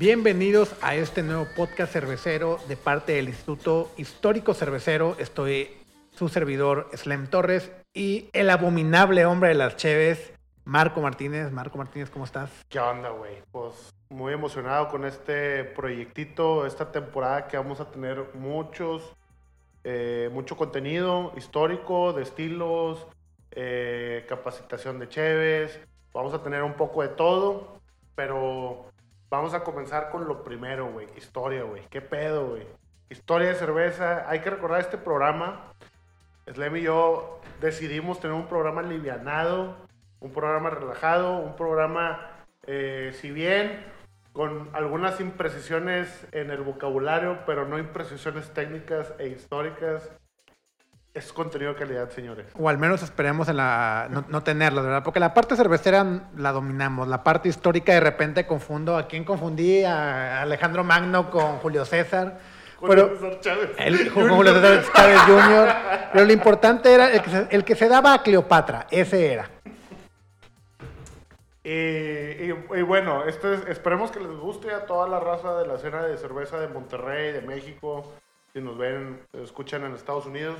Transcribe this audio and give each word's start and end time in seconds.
Bienvenidos 0.00 0.74
a 0.80 0.94
este 0.94 1.22
nuevo 1.22 1.46
podcast 1.54 1.92
cervecero 1.92 2.56
de 2.68 2.78
parte 2.78 3.12
del 3.12 3.28
Instituto 3.28 3.90
Histórico 3.98 4.54
Cervecero. 4.54 5.14
Estoy 5.18 5.76
su 6.10 6.30
servidor 6.30 6.88
Slem 6.94 7.26
Torres 7.26 7.70
y 7.92 8.30
el 8.32 8.48
abominable 8.48 9.26
hombre 9.26 9.50
de 9.50 9.56
las 9.56 9.76
cheves, 9.76 10.32
Marco 10.64 11.02
Martínez. 11.02 11.52
Marco 11.52 11.76
Martínez, 11.76 12.08
¿cómo 12.08 12.24
estás? 12.24 12.50
¿Qué 12.70 12.80
onda, 12.80 13.10
güey? 13.10 13.42
Pues 13.52 13.92
muy 14.08 14.32
emocionado 14.32 14.88
con 14.88 15.04
este 15.04 15.64
proyectito, 15.64 16.64
esta 16.64 16.90
temporada 16.90 17.46
que 17.46 17.58
vamos 17.58 17.78
a 17.80 17.90
tener 17.90 18.24
muchos, 18.32 19.14
eh, 19.84 20.30
mucho 20.32 20.56
contenido 20.56 21.34
histórico, 21.36 22.14
de 22.14 22.22
estilos, 22.22 23.06
eh, 23.50 24.24
capacitación 24.26 24.98
de 24.98 25.10
cheves. 25.10 25.78
Vamos 26.14 26.32
a 26.32 26.42
tener 26.42 26.62
un 26.62 26.72
poco 26.72 27.02
de 27.02 27.08
todo, 27.08 27.78
pero 28.14 28.89
vamos 29.30 29.54
a 29.54 29.62
comenzar 29.64 30.10
con 30.10 30.26
lo 30.26 30.42
primero, 30.42 30.90
güey. 30.92 31.06
Historia, 31.16 31.62
güey. 31.62 31.82
¿Qué 31.88 32.00
pedo, 32.00 32.48
güey? 32.48 32.66
Historia 33.08 33.48
de 33.48 33.54
cerveza. 33.54 34.28
Hay 34.28 34.40
que 34.40 34.50
recordar 34.50 34.80
este 34.80 34.98
programa. 34.98 35.72
Slem 36.52 36.76
y 36.76 36.82
yo 36.82 37.40
decidimos 37.60 38.20
tener 38.20 38.34
un 38.34 38.48
programa 38.48 38.82
livianado, 38.82 39.76
un 40.18 40.32
programa 40.32 40.70
relajado, 40.70 41.38
un 41.38 41.54
programa, 41.54 42.44
eh, 42.66 43.12
si 43.14 43.30
bien 43.30 43.84
con 44.32 44.70
algunas 44.74 45.20
imprecisiones 45.20 46.26
en 46.32 46.50
el 46.50 46.62
vocabulario, 46.62 47.40
pero 47.46 47.66
no 47.66 47.78
imprecisiones 47.78 48.52
técnicas 48.52 49.12
e 49.18 49.28
históricas. 49.28 50.10
Es 51.12 51.32
contenido 51.32 51.72
de 51.72 51.78
calidad, 51.78 52.08
señores. 52.10 52.46
O 52.56 52.68
al 52.68 52.78
menos 52.78 53.02
esperemos 53.02 53.48
en 53.48 53.56
la, 53.56 54.06
no, 54.10 54.24
no 54.28 54.42
tenerlo, 54.44 54.82
¿verdad? 54.82 55.02
Porque 55.02 55.18
la 55.18 55.34
parte 55.34 55.56
cervecera 55.56 56.06
la 56.36 56.52
dominamos. 56.52 57.08
La 57.08 57.24
parte 57.24 57.48
histórica 57.48 57.92
de 57.92 57.98
repente 58.00 58.46
confundo. 58.46 58.96
¿A 58.96 59.08
quién 59.08 59.24
confundí? 59.24 59.82
A 59.82 60.42
Alejandro 60.42 60.84
Magno 60.84 61.28
con 61.30 61.56
Julio 61.58 61.84
César. 61.84 62.38
Julio 62.78 62.94
Pero 62.94 63.18
César 63.18 63.40
Chávez. 63.40 64.10
con 64.14 64.28
Julio 64.28 64.54
César 64.54 64.84
Chávez 64.94 65.18
Jr. 65.22 65.68
Pero 66.12 66.24
lo 66.26 66.32
importante 66.32 66.94
era 66.94 67.10
el 67.12 67.22
que, 67.22 67.30
se, 67.30 67.46
el 67.50 67.64
que 67.64 67.74
se 67.74 67.88
daba 67.88 68.14
a 68.14 68.22
Cleopatra. 68.22 68.86
Ese 68.92 69.32
era. 69.32 69.50
Y, 71.64 71.70
y- 71.72 72.54
y 72.76 72.82
bueno, 72.82 73.24
esto 73.24 73.52
es- 73.52 73.66
esperemos 73.66 74.10
que 74.12 74.20
les 74.20 74.30
guste 74.30 74.72
a 74.72 74.86
toda 74.86 75.08
la 75.08 75.18
raza 75.20 75.58
de 75.58 75.66
la 75.66 75.74
escena 75.74 76.02
de 76.04 76.16
cerveza 76.16 76.58
de 76.60 76.68
Monterrey, 76.68 77.32
de 77.32 77.42
México. 77.42 78.12
Si 78.52 78.60
nos 78.60 78.78
ven, 78.78 79.20
escuchan 79.32 79.84
en 79.84 79.94
Estados 79.94 80.26
Unidos. 80.26 80.56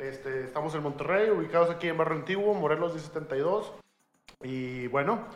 Este, 0.00 0.44
estamos 0.44 0.74
en 0.74 0.82
Monterrey, 0.82 1.28
ubicados 1.30 1.68
aquí 1.68 1.86
en 1.86 1.98
Barrio 1.98 2.16
Antiguo, 2.16 2.54
Morelos 2.54 2.94
1072. 2.94 3.74
Y 4.42 4.86
bueno, 4.86 5.26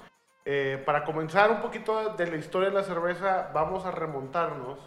eh, 0.46 0.82
para 0.86 1.04
comenzar 1.04 1.50
un 1.50 1.60
poquito 1.60 2.14
de 2.14 2.26
la 2.26 2.36
historia 2.36 2.70
de 2.70 2.74
la 2.74 2.82
cerveza, 2.82 3.50
vamos 3.52 3.84
a 3.84 3.90
remontarnos 3.90 4.78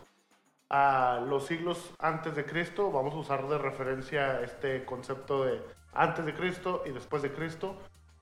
a 0.69 1.23
los 1.27 1.45
siglos 1.45 1.93
antes 1.99 2.35
de 2.35 2.43
Cristo. 2.45 2.91
Vamos 2.91 3.13
a 3.13 3.17
usar 3.17 3.47
de 3.47 3.59
referencia 3.59 4.41
este 4.41 4.83
concepto 4.83 5.45
de 5.45 5.61
antes 5.93 6.25
de 6.25 6.33
Cristo 6.33 6.81
y 6.83 6.89
después 6.89 7.21
de 7.21 7.31
Cristo. 7.31 7.75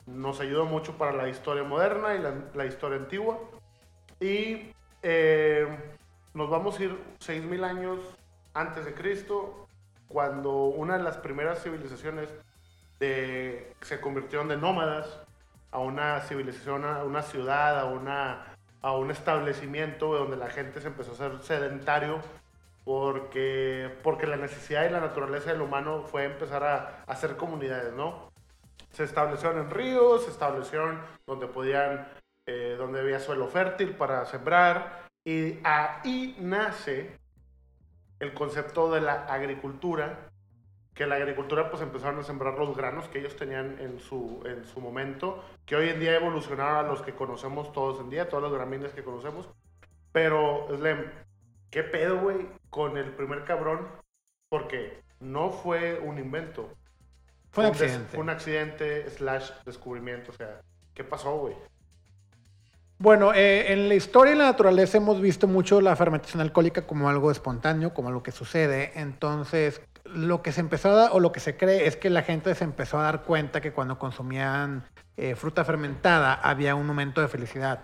Nos 0.08 0.42
ayuda 0.42 0.66
mucho 0.66 0.98
para 0.98 1.14
la 1.14 1.30
historia 1.30 1.64
moderna 1.64 2.16
y 2.16 2.20
la, 2.20 2.34
la 2.54 2.66
historia 2.66 2.98
antigua. 2.98 3.40
Y 4.20 4.74
eh, 5.04 5.68
nos 6.34 6.50
vamos 6.50 6.78
a 6.78 6.84
ir 6.84 7.00
6.000 7.20 7.64
años 7.64 8.00
antes 8.54 8.84
de 8.86 8.94
Cristo, 8.94 9.65
cuando 10.08 10.52
una 10.66 10.98
de 10.98 11.04
las 11.04 11.18
primeras 11.18 11.62
civilizaciones 11.64 12.30
de- 13.00 13.74
se 13.82 14.00
convirtieron 14.00 14.48
de 14.48 14.58
nómadas 14.58 15.22
a 15.72 15.80
una 15.80 16.22
civilización, 16.22 16.86
a 16.86 17.04
una 17.04 17.22
ciudad, 17.22 17.80
a, 17.80 17.86
una, 17.86 18.56
a 18.82 18.94
un 18.94 19.12
establecimiento 19.12 20.14
donde 20.14 20.38
la 20.38 20.50
gente 20.50 20.80
se 20.80 20.88
empezó 20.88 21.12
a 21.12 21.14
hacer 21.16 21.44
sedentario 21.44 22.22
porque, 22.86 23.90
porque 24.04 24.28
la 24.28 24.38
necesidad 24.38 24.86
y 24.86 24.92
la 24.92 25.00
naturaleza 25.00 25.52
del 25.52 25.62
humano 25.62 26.04
fue 26.04 26.24
empezar 26.26 26.64
a, 26.64 27.04
a 27.08 27.12
hacer 27.12 27.36
comunidades, 27.36 27.94
¿no? 27.94 28.32
Se 28.92 29.04
establecieron 29.04 29.60
en 29.60 29.72
ríos, 29.72 30.24
se 30.26 30.32
establecieron 30.32 31.02
donde 31.26 31.48
podían, 31.48 32.08
eh, 32.48 32.76
donde 32.78 33.00
había 33.02 33.20
suelo 33.20 33.48
fértil 33.48 33.96
para 33.96 34.26
sembrar 34.26 35.08
y 35.26 35.60
ahí 35.64 36.38
nace 36.40 37.18
el 38.20 38.34
concepto 38.34 38.92
de 38.92 39.02
la 39.02 39.26
agricultura, 39.26 40.30
que 40.94 41.06
la 41.06 41.16
agricultura 41.16 41.70
pues 41.70 41.82
empezaron 41.82 42.20
a 42.20 42.24
sembrar 42.24 42.58
los 42.58 42.76
granos 42.76 43.08
que 43.10 43.20
ellos 43.20 43.36
tenían 43.36 43.78
en 43.80 44.00
su, 44.00 44.42
en 44.46 44.64
su 44.66 44.80
momento, 44.80 45.44
que 45.66 45.76
hoy 45.76 45.90
en 45.90 46.00
día 46.00 46.16
evolucionaron 46.16 46.86
a 46.86 46.88
los 46.88 47.02
que 47.02 47.14
conocemos 47.14 47.74
todos 47.74 48.00
en 48.00 48.10
día, 48.10 48.30
todos 48.30 48.44
los 48.44 48.54
gramíneas 48.54 48.94
que 48.94 49.04
conocemos. 49.04 49.50
Pero, 50.14 50.68
Slem, 50.78 51.12
¿qué 51.70 51.84
pedo, 51.84 52.20
güey, 52.20 52.48
con 52.70 52.98
el 52.98 53.12
primer 53.12 53.44
cabrón? 53.44 53.88
Porque 54.48 55.04
no 55.20 55.52
fue 55.52 56.00
un 56.00 56.18
invento. 56.18 56.72
Fue 57.52 57.66
un 57.66 57.72
accidente. 57.72 58.08
Fue 58.08 58.20
un 58.20 58.30
accidente 58.30 59.10
slash 59.10 59.52
descubrimiento, 59.66 60.32
o 60.32 60.36
sea, 60.36 60.62
¿qué 60.94 61.04
pasó, 61.04 61.38
güey? 61.38 61.56
Bueno, 62.98 63.34
eh, 63.34 63.74
en 63.74 63.90
la 63.90 63.96
historia 63.96 64.34
y 64.34 64.38
la 64.38 64.46
naturaleza 64.46 64.98
hemos 64.98 65.20
visto 65.20 65.48
mucho 65.48 65.82
la 65.82 65.96
fermentación 65.98 66.40
alcohólica 66.42 66.88
como 66.88 67.10
algo 67.10 67.30
espontáneo, 67.30 67.94
como 67.94 68.08
algo 68.08 68.24
que 68.24 68.32
sucede. 68.32 68.94
Entonces, 68.96 69.82
lo 70.06 70.42
que 70.42 70.54
se 70.54 70.62
empezó 70.62 70.92
a 70.92 70.96
dar, 70.96 71.10
o 71.12 71.20
lo 71.20 71.34
que 71.34 71.42
se 71.42 71.58
cree 71.58 71.88
es 71.88 71.98
que 71.98 72.10
la 72.10 72.24
gente 72.24 72.56
se 72.56 72.64
empezó 72.64 72.98
a 72.98 73.04
dar 73.04 73.24
cuenta 73.24 73.60
que 73.60 73.74
cuando 73.74 74.00
consumían 74.00 74.86
eh, 75.18 75.36
fruta 75.36 75.66
fermentada 75.66 76.36
había 76.36 76.76
un 76.76 76.88
momento 76.88 77.20
de 77.20 77.28
felicidad. 77.28 77.82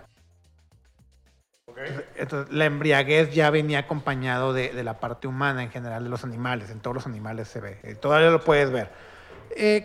Entonces, 2.16 2.52
la 2.52 2.64
embriaguez 2.64 3.34
ya 3.34 3.50
venía 3.50 3.80
acompañado 3.80 4.54
de, 4.54 4.70
de 4.70 4.82
la 4.82 4.98
parte 4.98 5.26
humana 5.28 5.62
en 5.62 5.70
general 5.70 6.04
de 6.04 6.10
los 6.10 6.24
animales. 6.24 6.70
En 6.70 6.80
todos 6.80 6.94
los 6.94 7.06
animales 7.06 7.48
se 7.48 7.60
ve. 7.60 7.78
eh, 7.82 7.96
todavía 7.96 8.30
lo 8.30 8.40
puedes 8.40 8.70
ver. 8.70 8.90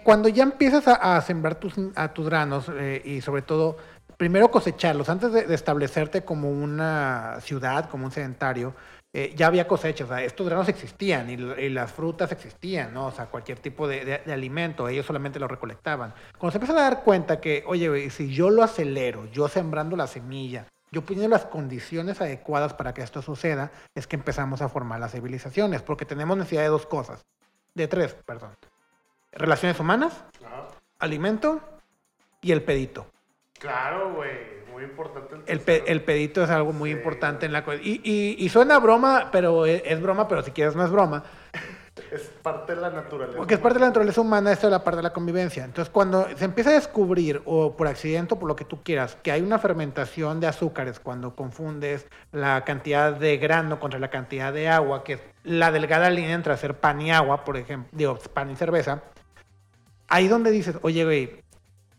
Cuando 0.05 0.29
ya 0.29 0.43
empiezas 0.43 0.87
a, 0.87 1.17
a 1.17 1.21
sembrar 1.21 1.55
tus, 1.55 1.73
a 1.95 2.13
tus 2.13 2.27
granos 2.27 2.71
y 3.03 3.19
sobre 3.19 3.41
todo, 3.41 3.77
primero 4.17 4.49
cosecharlos, 4.51 5.09
antes 5.09 5.31
de, 5.31 5.43
de 5.45 5.55
establecerte 5.55 6.23
como 6.25 6.49
una 6.51 7.37
ciudad, 7.41 7.89
como 7.89 8.05
un 8.05 8.11
sedentario, 8.11 8.73
eh, 9.13 9.33
ya 9.35 9.47
había 9.47 9.67
cosechas. 9.67 10.09
O 10.09 10.13
sea, 10.13 10.23
estos 10.23 10.47
granos 10.47 10.67
existían 10.67 11.29
y, 11.29 11.33
y 11.33 11.69
las 11.69 11.91
frutas 11.91 12.31
existían, 12.31 12.93
¿no? 12.93 13.07
O 13.07 13.11
sea, 13.11 13.27
cualquier 13.27 13.59
tipo 13.59 13.87
de, 13.87 14.03
de- 14.05 14.21
de 14.25 14.33
alimento, 14.33 14.87
ellos 14.89 15.05
solamente 15.05 15.39
lo 15.39 15.47
recolectaban. 15.47 16.13
Cuando 16.37 16.51
se 16.51 16.57
empiezan 16.57 16.77
a 16.77 16.81
dar 16.89 17.03
cuenta 17.03 17.39
que, 17.39 17.63
oye, 17.67 18.09
si 18.09 18.33
yo 18.33 18.49
lo 18.49 18.63
acelero, 18.63 19.25
yo 19.31 19.47
sembrando 19.47 19.95
la 19.95 20.07
semilla, 20.07 20.65
yo 20.91 21.01
poniendo 21.03 21.29
las 21.29 21.45
condiciones 21.45 22.21
adecuadas 22.21 22.73
para 22.73 22.93
que 22.93 23.01
esto 23.01 23.21
suceda, 23.21 23.71
es 23.95 24.07
que 24.07 24.15
empezamos 24.15 24.61
a 24.61 24.69
formar 24.69 24.99
las 24.99 25.11
civilizaciones, 25.11 25.81
porque 25.81 26.05
tenemos 26.05 26.37
necesidad 26.37 26.61
de 26.63 26.69
dos 26.69 26.85
cosas, 26.85 27.25
de 27.75 27.87
tres, 27.87 28.15
perdón. 28.25 28.51
Relaciones 29.31 29.79
humanas, 29.79 30.13
Ajá. 30.45 30.67
alimento 30.99 31.61
y 32.41 32.51
el 32.51 32.63
pedito. 32.63 33.05
Claro, 33.59 34.13
güey, 34.13 34.29
muy 34.71 34.83
importante. 34.83 35.35
El, 35.47 35.59
pe- 35.59 35.73
tercero. 35.79 35.85
el 35.87 36.01
pedito 36.03 36.43
es 36.43 36.49
algo 36.49 36.73
muy 36.73 36.91
Sí. 36.91 36.97
importante 36.97 37.45
en 37.45 37.53
la... 37.53 37.63
co- 37.65 37.73
Y, 37.73 38.01
y, 38.03 38.35
y 38.37 38.49
suena 38.49 38.79
broma, 38.79 39.29
pero 39.31 39.65
es, 39.65 39.81
es 39.85 40.01
broma, 40.01 40.27
pero 40.27 40.43
si 40.43 40.51
quieres 40.51 40.75
no 40.75 40.83
es 40.85 40.91
broma. 40.91 41.23
Es 42.11 42.21
parte 42.43 42.75
de 42.75 42.81
la 42.81 42.91
naturaleza. 42.91 43.35
Porque 43.37 43.55
es 43.55 43.59
parte 43.59 43.73
de 43.73 43.81
la 43.81 43.87
naturaleza 43.87 44.21
humana, 44.21 44.51
esto 44.51 44.67
es 44.67 44.71
la 44.71 44.83
parte 44.83 44.97
de 44.97 45.03
la 45.03 45.11
convivencia. 45.13 45.65
Entonces, 45.65 45.91
cuando 45.91 46.27
se 46.37 46.45
empieza 46.45 46.69
a 46.69 46.73
descubrir, 46.73 47.41
o 47.45 47.75
por 47.75 47.87
accidente 47.87 48.35
o 48.35 48.39
por 48.39 48.47
lo 48.47 48.55
que 48.55 48.65
tú 48.65 48.83
quieras, 48.83 49.17
que 49.23 49.31
hay 49.31 49.41
una 49.41 49.57
fermentación 49.57 50.39
de 50.39 50.45
azúcares, 50.45 50.99
cuando 50.99 51.35
confundes 51.35 52.05
la 52.31 52.63
cantidad 52.65 53.13
de 53.13 53.37
grano 53.37 53.79
contra 53.79 53.99
la 53.99 54.11
cantidad 54.11 54.53
de 54.53 54.69
agua, 54.69 55.03
que 55.03 55.13
es 55.13 55.21
la 55.43 55.71
delgada 55.71 56.11
línea 56.11 56.35
entre 56.35 56.53
hacer 56.53 56.75
pan 56.79 57.01
y 57.01 57.11
agua, 57.11 57.43
por 57.43 57.57
ejemplo, 57.57 57.89
digo, 57.91 58.15
pan 58.31 58.51
y 58.51 58.55
cerveza, 58.55 59.01
ahí 60.07 60.27
donde 60.27 60.51
dices, 60.51 60.77
oye, 60.83 61.03
güey, 61.03 61.41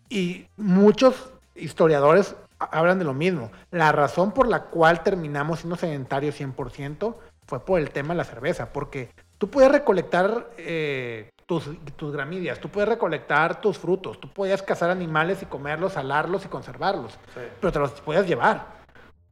y 0.08 0.46
muchos 0.56 1.32
historiadores 1.58 2.34
ha- 2.58 2.64
hablan 2.78 2.98
de 2.98 3.04
lo 3.04 3.14
mismo. 3.14 3.50
La 3.70 3.92
razón 3.92 4.32
por 4.32 4.48
la 4.48 4.64
cual 4.64 5.02
terminamos 5.02 5.60
siendo 5.60 5.76
sedentarios 5.76 6.34
100% 6.40 7.14
fue 7.46 7.64
por 7.64 7.80
el 7.80 7.90
tema 7.90 8.14
de 8.14 8.18
la 8.18 8.24
cerveza, 8.24 8.72
porque 8.72 9.10
tú 9.38 9.48
puedes 9.48 9.70
recolectar 9.72 10.50
eh, 10.58 11.30
tus, 11.46 11.70
tus 11.96 12.12
gramídeas, 12.12 12.58
tú 12.60 12.68
puedes 12.68 12.88
recolectar 12.88 13.60
tus 13.60 13.78
frutos, 13.78 14.20
tú 14.20 14.28
podías 14.32 14.62
cazar 14.62 14.90
animales 14.90 15.42
y 15.42 15.46
comerlos, 15.46 15.94
salarlos 15.94 16.44
y 16.44 16.48
conservarlos, 16.48 17.12
Sí. 17.34 17.40
pero 17.60 17.72
te 17.72 17.78
los 17.78 17.92
puedes 18.02 18.26
llevar. 18.26 18.76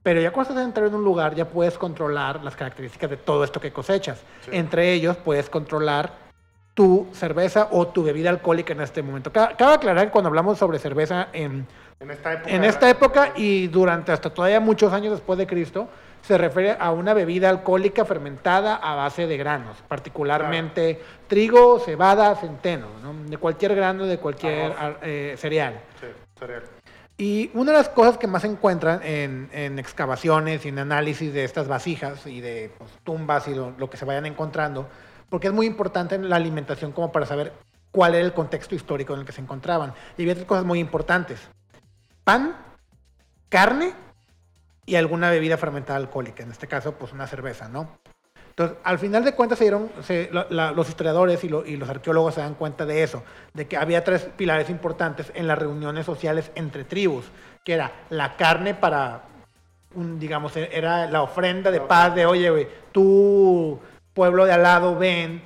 Pero 0.02 0.20
ya 0.20 0.30
cuando 0.30 0.52
estás 0.52 0.64
entrando 0.64 0.90
en 0.92 0.94
un 1.00 1.04
lugar, 1.04 1.34
ya 1.34 1.48
puedes 1.48 1.76
controlar 1.76 2.42
las 2.44 2.54
características 2.56 3.10
de 3.10 3.16
todo 3.16 3.42
esto 3.44 3.60
que 3.60 3.72
cosechas. 3.72 4.22
Sí. 4.42 4.50
Entre 4.52 4.92
ellos, 4.92 5.16
puedes 5.16 5.50
controlar 5.50 6.12
tu 6.74 7.08
cerveza 7.12 7.68
o 7.72 7.88
tu 7.88 8.04
bebida 8.04 8.30
alcohólica 8.30 8.72
en 8.72 8.82
este 8.82 9.02
momento. 9.02 9.32
Ca- 9.32 9.56
Cabe 9.56 9.74
aclarar 9.74 10.06
que 10.06 10.12
cuando 10.12 10.28
hablamos 10.28 10.58
sobre 10.58 10.78
cerveza 10.78 11.28
en, 11.32 11.66
En 12.00 12.10
esta 12.10 12.32
época. 12.34 12.50
en 12.50 12.60
de 12.62 12.68
esta 12.68 12.86
la- 12.86 12.90
época 12.90 13.32
y 13.36 13.68
durante 13.68 14.12
hasta 14.12 14.30
todavía 14.30 14.60
muchos 14.60 14.92
años 14.92 15.12
después 15.12 15.38
de 15.38 15.46
Cristo, 15.46 15.88
se 16.22 16.36
refiere 16.36 16.76
a 16.78 16.90
una 16.90 17.14
bebida 17.14 17.48
alcohólica 17.48 18.04
fermentada 18.04 18.74
a 18.76 18.94
base 18.96 19.26
de 19.26 19.36
granos, 19.36 19.76
particularmente 19.88 21.00
trigo, 21.28 21.78
cebada, 21.78 22.34
centeno, 22.36 22.88
¿no? 23.02 23.14
de 23.30 23.38
cualquier 23.38 23.74
grano, 23.74 24.06
de 24.06 24.18
cualquier 24.18 24.74
eh, 25.02 25.34
cereal. 25.38 25.80
Sí, 26.00 26.06
cereal. 26.38 26.62
Y 27.18 27.50
una 27.54 27.70
de 27.72 27.78
las 27.78 27.88
cosas 27.88 28.18
que 28.18 28.26
más 28.26 28.42
se 28.42 28.48
encuentran 28.48 29.00
en, 29.02 29.48
en 29.52 29.78
excavaciones 29.78 30.66
y 30.66 30.68
en 30.68 30.78
análisis 30.80 31.32
de 31.32 31.44
estas 31.44 31.66
vasijas 31.68 32.26
y 32.26 32.40
de 32.42 32.70
pues, 32.76 32.90
tumbas 33.04 33.48
y 33.48 33.54
lo, 33.54 33.70
lo 33.78 33.88
que 33.88 33.96
se 33.96 34.04
vayan 34.04 34.26
encontrando, 34.26 34.86
porque 35.30 35.46
es 35.46 35.52
muy 35.54 35.64
importante 35.66 36.16
en 36.16 36.28
la 36.28 36.36
alimentación 36.36 36.92
como 36.92 37.12
para 37.12 37.24
saber 37.24 37.52
cuál 37.90 38.14
era 38.16 38.24
el 38.24 38.34
contexto 38.34 38.74
histórico 38.74 39.14
en 39.14 39.20
el 39.20 39.26
que 39.26 39.32
se 39.32 39.40
encontraban. 39.40 39.94
Y 40.18 40.22
había 40.22 40.34
tres 40.34 40.46
cosas 40.46 40.64
muy 40.64 40.78
importantes. 40.78 41.48
Pan, 42.26 42.56
carne 43.48 43.92
y 44.84 44.96
alguna 44.96 45.30
bebida 45.30 45.56
fermentada 45.56 45.96
alcohólica, 45.96 46.42
en 46.42 46.50
este 46.50 46.66
caso 46.66 46.94
pues 46.98 47.12
una 47.12 47.28
cerveza, 47.28 47.68
¿no? 47.68 47.98
Entonces, 48.48 48.78
al 48.82 48.98
final 48.98 49.22
de 49.22 49.32
cuentas 49.36 49.58
se 49.58 49.64
dieron, 49.64 49.92
los 50.50 50.88
historiadores 50.88 51.44
y, 51.44 51.48
lo- 51.48 51.64
y 51.64 51.76
los 51.76 51.88
arqueólogos 51.88 52.34
se 52.34 52.40
dan 52.40 52.54
cuenta 52.54 52.84
de 52.84 53.04
eso, 53.04 53.22
de 53.54 53.68
que 53.68 53.76
había 53.76 54.02
tres 54.02 54.22
pilares 54.36 54.70
importantes 54.70 55.30
en 55.36 55.46
las 55.46 55.56
reuniones 55.56 56.04
sociales 56.04 56.50
entre 56.56 56.82
tribus, 56.82 57.26
que 57.64 57.74
era 57.74 57.92
la 58.10 58.34
carne 58.36 58.74
para, 58.74 59.22
digamos, 59.94 60.56
era 60.56 61.06
la 61.08 61.22
ofrenda 61.22 61.70
de 61.70 61.80
paz 61.80 62.12
de, 62.16 62.26
oye, 62.26 62.50
güey, 62.50 62.66
pueblo 64.14 64.46
de 64.46 64.52
al 64.52 64.64
lado, 64.64 64.96
ven. 64.98 65.42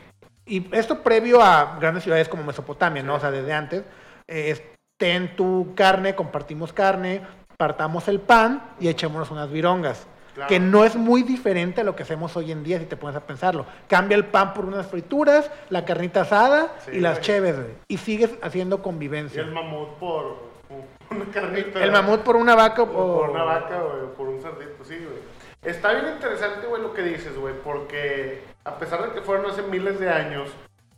Y 0.47 0.75
esto 0.75 1.03
previo 1.03 1.43
a 1.43 1.77
grandes 1.79 2.05
ciudades 2.05 2.29
como 2.31 2.43
Mesopotamia, 2.45 3.03
¿no? 3.03 3.17
O 3.17 3.21
sea, 3.21 3.31
desde 3.31 3.53
antes, 3.53 3.85
eh, 4.29 4.79
ten 5.01 5.35
tu 5.35 5.73
carne, 5.75 6.15
compartimos 6.15 6.75
carne, 6.75 7.23
partamos 7.57 8.07
el 8.09 8.21
pan 8.21 8.63
y 8.79 8.89
echémonos 8.89 9.31
unas 9.31 9.51
virongas. 9.51 10.07
Claro. 10.35 10.49
Que 10.49 10.61
no 10.61 10.85
es 10.85 10.95
muy 10.95 11.23
diferente 11.23 11.81
a 11.81 11.85
lo 11.85 11.97
que 11.97 12.03
hacemos 12.03 12.37
hoy 12.37 12.53
en 12.53 12.63
día, 12.63 12.79
si 12.79 12.85
te 12.85 12.97
pones 12.99 13.17
a 13.17 13.21
pensarlo. 13.27 13.65
Cambia 13.89 14.15
el 14.17 14.27
pan 14.27 14.53
por 14.53 14.67
unas 14.67 14.87
frituras, 14.87 15.51
la 15.71 15.87
carnita 15.87 16.21
asada 16.21 16.75
Sí, 16.85 16.93
y 16.99 17.01
las 17.01 17.15
güey. 17.15 17.25
cheves, 17.25 17.57
güey. 17.57 17.71
Y 17.89 17.97
sigues 17.97 18.31
haciendo 18.43 18.77
Y 18.77 18.81
convivencia. 18.81 19.41
el 19.41 19.53
mamut 19.53 19.89
por 19.99 20.51
por 20.69 21.17
una 21.17 21.33
carnita. 21.33 21.83
El 21.83 21.93
mamut 21.93 22.21
por 22.21 22.37
una 22.37 22.55
vaca 22.55 22.83
o 22.83 22.85
O 22.85 23.21
por 23.23 23.31
una 23.31 23.43
vaca, 23.43 23.81
güey, 23.81 24.03
o 24.05 24.13
por 24.15 24.29
un 24.29 24.41
cerdito, 24.41 24.85
sí, 24.85 24.97
güey. 24.99 25.19
Está 25.63 25.93
bien 25.93 26.13
interesante, 26.15 26.67
güey, 26.67 26.83
lo 26.83 26.93
que 26.93 27.03
dices, 27.03 27.37
güey, 27.39 27.55
porque 27.65 28.45
a 28.65 28.77
pesar 28.79 29.03
de 29.03 29.13
que 29.15 29.23
fueron 29.23 29.51
hace 29.51 29.63
miles 29.63 29.99
de 29.99 30.11
años, 30.11 30.51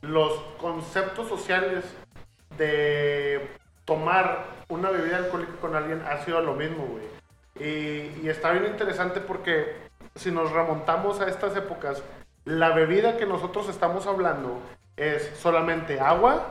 los 0.02 0.32
conceptos 0.60 1.28
sociales 1.28 1.84
de 2.58 3.48
tomar 3.84 4.44
una 4.68 4.90
bebida 4.90 5.18
alcohólica 5.18 5.52
con 5.60 5.74
alguien 5.74 6.02
ha 6.02 6.18
sido 6.24 6.40
lo 6.40 6.54
mismo, 6.54 6.86
güey. 6.86 7.04
Y, 7.60 8.28
está 8.28 8.52
bien 8.52 8.66
interesante 8.66 9.20
porque 9.20 9.76
si 10.14 10.30
nos 10.30 10.50
remontamos 10.52 11.20
a 11.20 11.28
estas 11.28 11.56
épocas, 11.56 12.02
la 12.44 12.70
bebida 12.70 13.16
que 13.16 13.26
nosotros 13.26 13.68
estamos 13.68 14.06
hablando 14.06 14.60
es 14.96 15.30
solamente 15.38 16.00
agua 16.00 16.46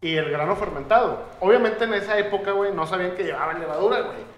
y 0.00 0.16
el 0.16 0.30
grano 0.30 0.56
fermentado. 0.56 1.24
Obviamente 1.40 1.84
en 1.84 1.94
esa 1.94 2.18
época, 2.18 2.52
güey, 2.52 2.72
no 2.72 2.86
sabían 2.86 3.16
que 3.16 3.24
llevaban 3.24 3.60
levadura, 3.60 4.00
güey. 4.02 4.37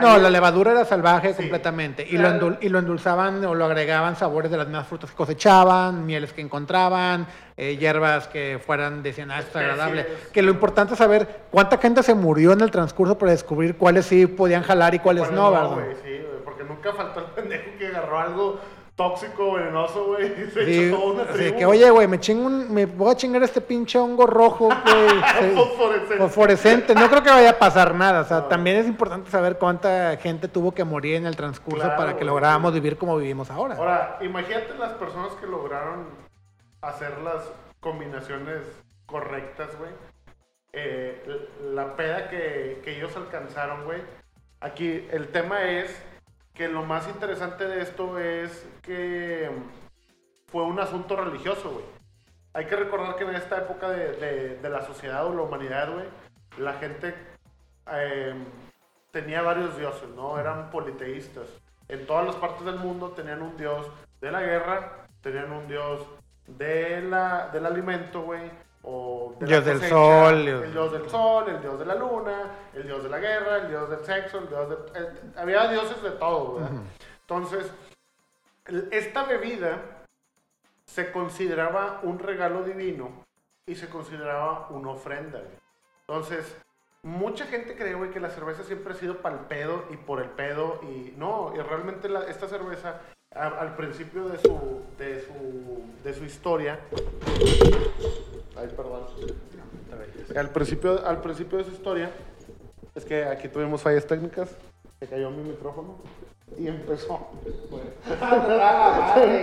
No, 0.00 0.18
la 0.18 0.30
levadura 0.30 0.70
era 0.70 0.84
salvaje 0.84 1.30
Sí. 1.30 1.34
completamente. 1.38 2.04
Y 2.08 2.10
Claro. 2.16 2.38
lo, 2.38 2.50
endul- 2.52 2.58
y 2.60 2.68
lo 2.68 2.78
endulzaban 2.78 3.44
o 3.44 3.54
lo 3.56 3.64
agregaban 3.64 4.14
sabores 4.14 4.48
de 4.50 4.56
las 4.56 4.66
mismas 4.68 4.86
frutas 4.86 5.10
que 5.10 5.16
cosechaban, 5.16 6.06
mieles 6.06 6.32
que 6.32 6.40
encontraban, 6.42 7.26
eh, 7.56 7.76
hierbas 7.76 8.28
que 8.28 8.60
fueran, 8.64 9.02
decían, 9.02 9.32
ah, 9.32 9.40
esto 9.40 9.58
es 9.58 9.64
agradable. 9.64 10.06
Que 10.32 10.42
lo 10.42 10.52
importante 10.52 10.92
es 10.92 10.98
saber 10.98 11.40
cuánta 11.50 11.76
gente 11.78 12.04
se 12.04 12.14
murió 12.14 12.52
en 12.52 12.60
el 12.60 12.70
transcurso 12.70 13.18
para 13.18 13.32
descubrir 13.32 13.76
cuáles 13.76 14.06
sí 14.06 14.28
podían 14.28 14.62
jalar 14.62 14.94
y 14.94 15.00
cuáles 15.00 15.24
¿Cuál 15.24 15.34
no, 15.34 15.50
¿verdad? 15.50 15.76
sí, 16.04 16.20
porque 16.44 16.62
nunca 16.62 16.92
faltó 16.92 17.18
el 17.20 17.26
pendejo 17.26 17.70
que 17.76 17.88
agarró 17.88 18.20
algo 18.20 18.60
tóxico, 19.00 19.54
venenoso, 19.54 20.04
güey, 20.08 20.28
se 20.52 20.64
Sí, 20.66 20.84
echó 20.84 20.96
toda 20.98 21.12
una 21.14 21.22
así 21.22 21.32
tribu. 21.32 21.58
que, 21.58 21.64
oye, 21.66 21.90
güey, 21.90 22.06
me 22.06 22.20
chingo 22.20 22.46
un- 22.46 22.72
me 22.74 22.84
voy 22.84 23.10
a 23.12 23.16
chingar 23.16 23.42
este 23.42 23.62
pinche 23.62 23.98
hongo 23.98 24.26
rojo, 24.26 24.68
güey. 24.84 25.54
Fosforescente. 25.54 26.16
Fosforescente, 26.18 26.94
no 26.94 27.08
creo 27.08 27.22
que 27.22 27.30
vaya 27.30 27.50
a 27.50 27.58
pasar 27.58 27.94
nada. 27.94 28.20
O 28.20 28.24
sea, 28.24 28.40
No. 28.40 28.44
también 28.44 28.76
es 28.76 28.86
importante 28.86 29.30
saber 29.30 29.56
cuánta 29.56 30.16
gente 30.18 30.48
tuvo 30.48 30.72
que 30.72 30.84
morir 30.84 31.14
en 31.16 31.24
el 31.26 31.34
transcurso 31.34 31.80
Claro, 31.84 31.96
para 31.96 32.16
que 32.16 32.24
lográramos 32.26 32.74
vivir 32.74 32.98
como 32.98 33.16
vivimos 33.16 33.50
ahora. 33.50 33.76
Ahora, 33.76 34.18
imagínate 34.20 34.74
las 34.78 34.92
personas 34.92 35.32
que 35.40 35.46
lograron 35.46 36.04
hacer 36.82 37.16
las 37.22 37.50
combinaciones 37.80 38.60
correctas, 39.06 39.68
güey. 39.78 39.90
Eh, 40.72 41.48
la 41.72 41.96
peda 41.96 42.28
que, 42.28 42.80
que 42.84 42.96
ellos 42.96 43.16
alcanzaron, 43.16 43.84
güey. 43.84 44.02
Aquí 44.60 45.08
el 45.10 45.28
tema 45.28 45.62
es 45.64 45.90
que 46.54 46.68
lo 46.68 46.82
más 46.84 47.08
interesante 47.08 47.66
de 47.66 47.82
esto 47.82 48.18
es 48.18 48.66
que 48.82 49.50
fue 50.48 50.64
un 50.64 50.78
asunto 50.80 51.16
religioso, 51.16 51.70
güey. 51.70 51.84
Hay 52.52 52.66
que 52.66 52.76
recordar 52.76 53.16
que 53.16 53.24
en 53.24 53.34
esta 53.34 53.58
época 53.58 53.88
de, 53.90 54.56
de- 54.60 54.68
la 54.70 54.84
sociedad 54.84 55.24
o 55.26 55.34
la 55.34 55.42
humanidad, 55.42 55.92
güey, 55.92 56.06
la 56.58 56.74
gente 56.74 57.14
eh, 57.92 58.34
tenía 59.12 59.42
varios 59.42 59.76
dioses, 59.78 60.08
¿no? 60.10 60.38
Eran 60.38 60.70
politeístas. 60.70 61.46
En 61.88 62.06
todas 62.06 62.26
las 62.26 62.36
partes 62.36 62.64
del 62.64 62.76
mundo 62.76 63.10
tenían 63.10 63.42
un 63.42 63.56
dios 63.56 63.86
de 64.20 64.32
la 64.32 64.40
guerra, 64.40 65.06
tenían 65.22 65.52
un 65.52 65.66
dios 65.68 66.04
de 66.46 67.02
la, 67.02 67.48
del 67.52 67.66
alimento, 67.66 68.22
güey. 68.22 68.50
O 68.82 69.34
de 69.38 69.46
Dios 69.46 69.64
del 69.64 69.74
cosecha, 69.76 69.94
sol, 69.94 70.34
El 70.34 70.44
Dios- 70.46 70.72
dios 70.72 70.92
del 70.92 71.10
sol, 71.10 71.48
el 71.48 71.60
dios 71.60 71.78
de 71.78 71.84
la 71.86 71.94
luna, 71.94 72.50
el 72.74 72.84
dios 72.84 73.02
de 73.02 73.08
la 73.10 73.18
guerra, 73.18 73.56
el 73.58 73.68
dios 73.68 73.90
del 73.90 74.04
sexo, 74.04 74.38
el 74.38 74.48
dios 74.48 74.68
de... 74.70 74.98
el- 74.98 75.38
había 75.38 75.68
dioses 75.68 76.02
de 76.02 76.10
todo, 76.12 76.54
¿verdad? 76.54 76.70
Entonces, 77.20 77.70
el- 78.66 78.88
esta 78.90 79.24
bebida 79.24 79.80
se 80.86 81.12
consideraba 81.12 82.00
un 82.02 82.18
regalo 82.18 82.62
divino 82.64 83.10
y 83.66 83.74
se 83.76 83.88
consideraba 83.88 84.66
una 84.70 84.90
ofrenda. 84.90 85.38
güey. 85.40 85.50
Entonces, 86.08 86.56
mucha 87.02 87.44
gente 87.46 87.76
cree, 87.76 87.94
güey, 87.94 88.10
que 88.10 88.18
la 88.20 88.30
cerveza 88.30 88.62
siempre 88.64 88.94
ha 88.94 88.96
sido 88.96 89.18
para 89.18 89.36
el 89.36 89.42
pedo 89.44 89.84
y 89.90 89.96
por 89.98 90.20
el 90.20 90.30
pedo 90.30 90.80
y 90.82 91.12
no, 91.18 91.52
y 91.54 91.60
realmente 91.60 92.08
la- 92.08 92.24
esta 92.24 92.48
cerveza 92.48 93.00
a- 93.34 93.46
al 93.60 93.76
principio 93.76 94.28
de 94.28 94.38
su, 94.38 94.82
de 94.98 95.20
su, 95.20 95.84
de 96.02 96.14
su 96.14 96.24
historia, 96.24 96.80
ay, 98.60 98.68
perdón, 98.76 99.02
al 100.36 100.50
principio, 100.50 101.04
al 101.06 101.20
principio 101.20 101.58
de 101.58 101.64
su 101.64 101.70
historia, 101.72 102.10
es 102.94 103.04
que 103.04 103.24
aquí 103.24 103.48
tuvimos 103.48 103.82
fallas 103.82 104.06
técnicas, 104.06 104.54
se 104.98 105.06
cayó 105.06 105.30
mi 105.30 105.42
micrófono 105.42 105.96
y 106.58 106.68
empezó. 106.68 107.28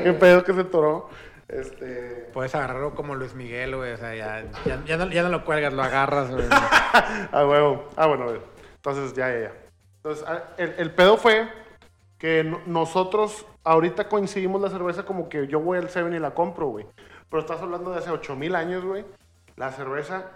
Qué 0.04 0.14
pedo 0.20 0.44
que 0.44 0.54
se 0.54 0.64
toró. 0.64 1.10
Este. 1.48 2.30
Puedes 2.34 2.54
agarrarlo 2.56 2.94
como 2.94 3.16
Luis 3.16 3.34
Miguel, 3.34 3.76
güey. 3.76 3.94
O 3.94 3.98
sea, 3.98 4.14
ya, 4.16 4.44
ya, 4.66 4.84
ya 4.86 4.98
no, 4.98 5.10
ya 5.10 5.24
no 5.24 5.30
lo 5.30 5.46
cuelgas, 5.46 5.74
lo 5.74 5.82
agarras, 5.84 6.30
güey. 6.30 6.46
Ah, 7.32 7.46
huevo. 7.48 7.86
Ah, 7.96 8.08
bueno, 8.08 8.26
a 8.26 8.32
ver. 8.34 8.42
Entonces, 8.76 9.14
ya, 9.14 9.32
ya, 9.32 9.40
ya. 9.40 9.54
Entonces, 10.04 10.26
ah, 10.28 10.44
el, 10.58 10.76
el 10.78 10.92
pedo 10.92 11.18
fue 11.18 11.48
que 12.18 12.44
no- 12.44 12.60
nosotros 12.66 13.46
ahorita 13.64 14.08
coincidimos 14.10 14.62
la 14.62 14.70
cerveza 14.70 15.04
como 15.06 15.30
que 15.30 15.48
yo 15.48 15.60
voy 15.60 15.78
al 15.78 15.90
7 15.90 16.14
y 16.16 16.20
la 16.20 16.34
compro, 16.34 16.68
güey. 16.68 16.86
Pero 17.30 17.42
estás 17.42 17.62
hablando 17.62 17.92
de 17.92 17.98
hace 18.00 18.10
8000 18.12 18.56
años, 18.56 18.84
güey. 18.86 19.06
La 19.56 19.72
cerveza 19.72 20.32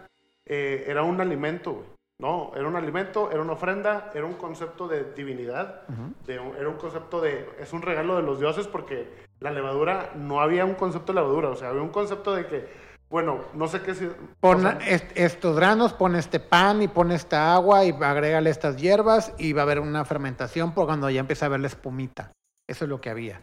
eh, 0.45 0.85
era 0.87 1.03
un 1.03 1.21
alimento, 1.21 1.73
güey. 1.73 1.87
No, 2.19 2.51
era 2.55 2.67
un 2.67 2.75
alimento, 2.75 3.31
era 3.31 3.41
una 3.41 3.53
ofrenda, 3.53 4.11
era 4.13 4.25
un 4.25 4.33
concepto 4.35 4.87
de 4.87 5.11
divinidad, 5.15 5.87
de 6.27 6.35
era 6.35 6.69
un 6.69 6.77
concepto 6.77 7.19
de, 7.19 7.49
es 7.59 7.73
un 7.73 7.81
regalo 7.81 8.15
de 8.15 8.21
los 8.21 8.39
dioses 8.39 8.67
porque 8.67 9.25
la 9.39 9.49
levadura, 9.49 10.11
no 10.15 10.39
había 10.39 10.63
un 10.65 10.75
concepto 10.75 11.13
de 11.13 11.19
levadura, 11.19 11.49
o 11.49 11.55
sea, 11.55 11.69
había 11.69 11.81
un 11.81 11.89
concepto 11.89 12.35
de 12.35 12.45
que, 12.45 12.69
bueno, 13.09 13.39
no 13.55 13.67
sé 13.67 13.81
qué 13.81 13.95
si... 13.95 14.07
Pon 14.39 14.57
o 14.57 14.69
sea, 14.69 14.77
est- 14.87 15.11
estos 15.17 15.55
granos, 15.55 15.93
pon 15.93 16.15
este 16.15 16.39
pan 16.39 16.83
y 16.83 16.87
pon 16.87 17.11
esta 17.11 17.55
agua 17.55 17.85
y 17.85 17.89
agrégale 17.91 18.51
estas 18.51 18.77
hierbas 18.77 19.33
y 19.39 19.53
va 19.53 19.61
a 19.61 19.63
haber 19.63 19.79
una 19.79 20.05
fermentación 20.05 20.75
por 20.75 20.85
cuando 20.85 21.09
ya 21.09 21.21
empieza 21.21 21.47
a 21.47 21.49
ver 21.49 21.61
la 21.61 21.67
espumita. 21.67 22.31
Eso 22.69 22.85
es 22.85 22.89
lo 22.89 23.01
que 23.01 23.09
había. 23.09 23.41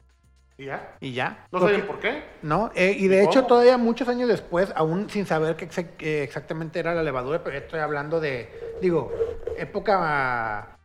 ¿Y 0.58 0.64
ya? 0.64 0.96
Y 1.00 1.12
ya. 1.12 1.46
No 1.52 1.60
Porque- 1.60 1.66
sabían 1.74 1.86
por 1.86 2.00
qué. 2.00 2.22
¿no? 2.42 2.70
Eh, 2.74 2.94
y 2.98 3.06
de 3.06 3.16
¿Y 3.18 3.20
hecho, 3.20 3.34
cómo? 3.40 3.46
todavía 3.46 3.78
muchos 3.78 4.08
años 4.08 4.28
después, 4.28 4.72
aún 4.74 5.08
sin 5.08 5.24
saber 5.24 5.54
qué 5.56 5.68
exa- 5.68 5.90
qué 5.96 6.24
exactamente 6.24 6.80
era 6.80 6.94
la 6.94 7.02
levadura, 7.04 7.42
pero 7.44 7.56
estoy 7.56 7.78
hablando 7.80 8.18
de, 8.20 8.50
digo, 8.82 9.12
época 9.56 10.76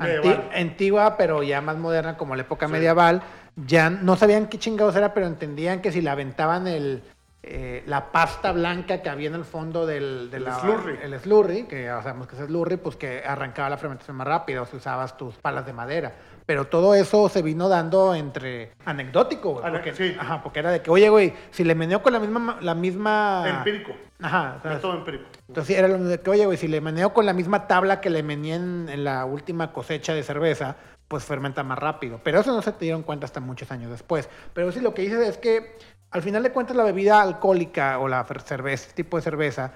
antigua, 0.53 1.17
pero 1.17 1.41
ya 1.43 1.59
más 1.61 1.77
moderna, 1.77 2.17
como 2.17 2.35
la 2.35 2.43
época 2.43 2.67
Sí. 2.67 2.71
medieval, 2.73 3.23
ya 3.55 3.89
no 3.89 4.15
sabían 4.15 4.47
qué 4.47 4.57
chingados 4.59 4.95
era, 4.95 5.13
pero 5.13 5.25
entendían 5.25 5.81
que 5.81 5.91
si 5.91 6.01
le 6.01 6.09
aventaban 6.11 6.67
el, 6.67 7.03
eh, 7.45 7.83
la 7.87 8.11
pasta 8.11 8.51
blanca 8.53 9.01
que 9.01 9.09
había 9.09 9.27
en 9.27 9.35
el 9.35 9.43
fondo 9.45 9.85
del, 9.85 10.31
de 10.31 10.37
El 10.37 10.43
la- 10.45 10.59
slurry. 10.61 10.97
el 11.03 11.19
slurry, 11.19 11.63
que 11.63 11.83
ya 11.83 12.01
sabemos 12.01 12.27
que 12.27 12.35
es 12.37 12.41
slurry, 12.45 12.77
pues 12.77 12.95
que 12.95 13.21
arrancaba 13.25 13.69
la 13.69 13.77
fermentación 13.77 14.15
más 14.15 14.25
rápida, 14.27 14.61
o 14.61 14.65
si 14.65 14.77
usabas 14.77 15.17
tus 15.17 15.35
palas 15.35 15.65
de 15.65 15.73
madera. 15.73 16.13
Pero 16.45 16.65
todo 16.67 16.93
eso 16.95 17.29
se 17.29 17.41
vino 17.41 17.69
dando 17.69 18.15
entre 18.15 18.71
anecdótico, 18.85 19.53
güey. 19.59 19.71
Porque, 19.71 19.93
sí. 19.93 20.15
ajá, 20.19 20.41
porque 20.43 20.59
era 20.59 20.71
de 20.71 20.81
que, 20.81 20.89
oye, 20.91 21.07
güey, 21.09 21.33
si 21.51 21.63
le 21.63 21.75
meneo 21.75 22.01
con 22.01 22.13
la 22.13 22.19
misma, 22.19 22.57
la 22.61 22.75
misma. 22.75 23.43
Empírico. 23.59 23.91
Ajá. 24.21 24.59
sea, 24.61 24.71
Método 24.71 24.95
empírico. 24.97 25.25
entonces 25.49 25.77
era 25.77 25.87
lo 25.89 25.97
de 26.03 26.19
que, 26.21 26.29
oye, 26.29 26.45
güey, 26.45 26.57
si 26.57 26.67
le 26.69 26.79
meneo 26.81 27.13
con 27.13 27.25
la 27.25 27.33
misma 27.33 27.67
tabla 27.67 27.99
que 28.01 28.09
le 28.09 28.23
meneé 28.23 28.55
en, 28.55 28.87
en 28.89 29.03
la 29.03 29.25
última 29.25 29.71
cosecha 29.73 30.13
de 30.13 30.23
cerveza, 30.23 30.75
pues 31.07 31.23
fermenta 31.23 31.63
más 31.63 31.79
rápido. 31.79 32.19
Pero 32.23 32.39
eso 32.39 32.53
no 32.53 32.61
se 32.61 32.71
te 32.71 32.85
dieron 32.85 33.03
cuenta 33.03 33.25
hasta 33.25 33.39
muchos 33.39 33.71
años 33.71 33.91
después. 33.91 34.29
Pero 34.53 34.71
sí, 34.71 34.79
lo 34.79 34.93
que 34.93 35.03
dices 35.03 35.27
es 35.27 35.37
que 35.37 35.77
al 36.11 36.21
final 36.21 36.43
de 36.43 36.51
cuentas 36.51 36.75
la 36.75 36.83
bebida 36.83 37.21
alcohólica 37.21 37.99
o 37.99 38.07
la 38.07 38.23
cerveza, 38.23 38.83
este 38.83 39.03
tipo 39.03 39.17
de 39.17 39.23
cerveza, 39.23 39.73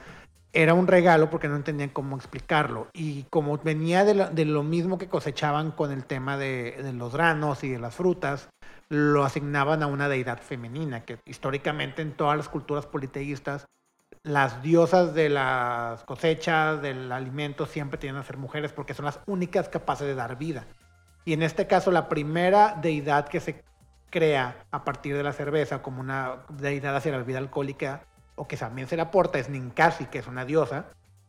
era 0.53 0.73
un 0.73 0.87
regalo 0.87 1.29
porque 1.29 1.47
no 1.47 1.55
entendían 1.55 1.89
cómo 1.89 2.15
explicarlo. 2.15 2.87
Y 2.93 3.23
como 3.29 3.57
venía 3.57 4.05
de 4.05 4.45
lo, 4.45 4.63
mismo 4.63 4.97
que 4.97 5.07
cosechaban 5.07 5.71
con 5.71 5.91
el 5.91 6.05
tema 6.05 6.37
de, 6.37 6.79
de 6.81 6.93
los 6.93 7.13
granos 7.13 7.63
y 7.63 7.69
de 7.69 7.79
las 7.79 7.95
frutas, 7.95 8.49
lo 8.89 9.23
asignaban 9.23 9.83
a 9.83 9.87
una 9.87 10.07
deidad 10.07 10.41
femenina, 10.41 11.03
que 11.03 11.19
históricamente 11.25 12.01
en 12.01 12.13
todas 12.13 12.37
las 12.37 12.49
culturas 12.49 12.85
politeístas, 12.85 13.65
las 14.23 14.61
diosas 14.61 15.13
de 15.13 15.29
las 15.29 16.03
cosechas, 16.03 16.81
del 16.81 17.11
alimento, 17.11 17.65
siempre 17.65 17.97
tienen 17.97 18.19
a 18.19 18.23
ser 18.23 18.37
mujeres 18.37 18.71
porque 18.73 18.93
son 18.93 19.05
las 19.05 19.19
únicas 19.25 19.69
capaces 19.69 20.07
de 20.07 20.15
dar 20.15 20.37
vida. 20.37 20.65
Y 21.27 21.33
en 21.33 21.43
este 21.43 21.67
caso, 21.67 21.91
la 21.91 22.07
primera 22.07 22.77
deidad 22.81 23.27
que 23.27 23.41
se 23.41 23.61
crea 24.09 24.63
a 24.71 24.85
partir 24.85 25.13
de 25.13 25.23
la 25.23 25.33
cerveza 25.33 25.81
como 25.81 25.99
una 25.99 26.45
deidad 26.47 26.95
hacia 26.95 27.11
la 27.11 27.17
bebida 27.17 27.39
alcohólica, 27.39 28.03
o 28.35 28.47
que 28.47 28.55
también 28.55 28.87
se 28.87 28.95
le 28.95 29.01
aporta, 29.01 29.37
es 29.37 29.49
Ninkasi, 29.49 30.05
que 30.05 30.19
es 30.19 30.27
una 30.27 30.45
diosa, 30.45 30.85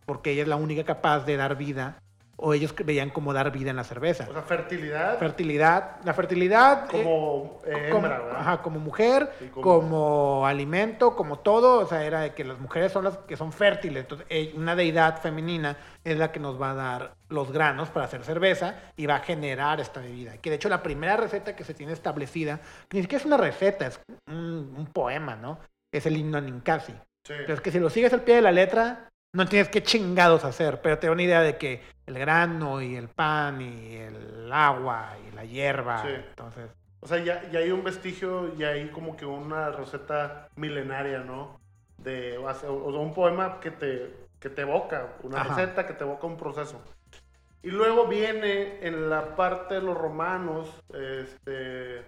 porque 0.06 0.30
ella 0.30 0.42
es 0.42 0.48
la 0.48 0.54
única 0.54 0.84
capaz 0.84 1.26
de 1.26 1.36
dar 1.36 1.56
vida 1.56 2.00
o 2.40 2.54
ellos 2.54 2.72
veían 2.84 3.10
como 3.10 3.32
dar 3.32 3.50
vida 3.50 3.70
en 3.70 3.76
la 3.76 3.82
cerveza. 3.84 4.26
O 4.30 4.32
sea, 4.32 4.42
fertilidad. 4.42 5.18
Fertilidad, 5.18 5.96
la 6.04 6.14
fertilidad. 6.14 6.88
Como 6.88 7.60
eh, 7.66 7.88
como, 7.90 8.06
hembra, 8.06 8.18
¿verdad? 8.20 8.40
ajá, 8.40 8.62
como 8.62 8.78
mujer, 8.78 9.32
como... 9.52 9.62
como- 9.80 10.46
alimento, 10.46 11.16
como 11.16 11.40
todo. 11.40 11.80
O 11.80 11.86
sea, 11.86 12.04
era 12.04 12.20
de 12.20 12.34
que 12.34 12.44
las 12.44 12.58
mujeres 12.60 12.92
son 12.92 13.04
las 13.04 13.18
que 13.18 13.36
son 13.36 13.52
fértiles. 13.52 14.02
Entonces, 14.02 14.26
eh, 14.30 14.52
una 14.56 14.76
deidad 14.76 15.20
femenina 15.20 15.76
es 16.04 16.16
la 16.16 16.30
que 16.30 16.38
nos 16.38 16.60
va 16.62 16.70
a 16.70 16.74
dar 16.74 17.14
los 17.28 17.50
granos 17.50 17.88
para 17.90 18.06
hacer 18.06 18.22
cerveza 18.22 18.76
y 18.96 19.06
va 19.06 19.16
a 19.16 19.20
generar 19.20 19.80
esta 19.80 20.00
bebida. 20.00 20.36
Que 20.38 20.50
de 20.50 20.56
hecho, 20.56 20.68
la 20.68 20.82
primera 20.82 21.16
receta 21.16 21.56
que 21.56 21.64
se 21.64 21.74
tiene 21.74 21.92
establecida, 21.92 22.60
que 22.88 22.98
ni 22.98 23.02
siquiera 23.02 23.20
es 23.20 23.26
una 23.26 23.36
receta, 23.36 23.86
es 23.88 24.00
un, 24.28 24.74
un 24.76 24.86
poema, 24.92 25.34
¿no? 25.34 25.58
Es 25.92 26.06
el 26.06 26.16
himno 26.16 26.40
Ninkasi. 26.40 26.92
Sí. 27.26 27.34
Pero 27.36 27.54
es 27.54 27.60
que 27.60 27.72
si 27.72 27.80
lo 27.80 27.90
sigues 27.90 28.12
al 28.12 28.22
pie 28.22 28.36
de 28.36 28.42
la 28.42 28.52
letra, 28.52 29.07
no 29.32 29.46
tienes 29.46 29.68
que 29.68 29.82
chingados 29.82 30.44
hacer, 30.44 30.80
pero 30.80 30.98
te 30.98 31.06
da 31.06 31.12
una 31.12 31.22
idea 31.22 31.42
de 31.42 31.56
que 31.56 31.82
el 32.06 32.18
grano 32.18 32.80
y 32.80 32.96
el 32.96 33.08
pan 33.08 33.60
y 33.60 33.96
el 33.96 34.50
agua 34.52 35.10
y 35.28 35.34
la 35.34 35.44
hierba, 35.44 36.02
Sí. 36.02 36.08
entonces, 36.30 36.70
O 37.00 37.06
sea, 37.06 37.18
ya, 37.18 37.48
ya 37.50 37.60
hay 37.60 37.70
un 37.70 37.84
vestigio, 37.84 38.56
ya 38.56 38.68
hay 38.70 38.88
como 38.88 39.16
que 39.16 39.24
una 39.24 39.70
receta 39.70 40.48
milenaria, 40.56 41.20
¿no? 41.20 41.60
De, 41.98 42.36
o 42.38 42.52
sea, 42.54 42.70
un 42.72 43.14
poema 43.14 43.60
que 43.60 43.70
te, 43.70 44.12
que 44.40 44.50
te 44.50 44.62
evoca, 44.62 45.12
una 45.22 45.42
Ajá. 45.42 45.54
receta 45.54 45.86
que 45.86 45.92
te 45.94 46.02
evoca 46.02 46.26
un 46.26 46.36
proceso. 46.36 46.82
Y 47.62 47.70
luego 47.70 48.08
viene 48.08 48.84
en 48.84 49.10
la 49.10 49.36
parte 49.36 49.74
de 49.74 49.82
los 49.82 49.96
romanos, 49.96 50.68
este, 50.92 52.02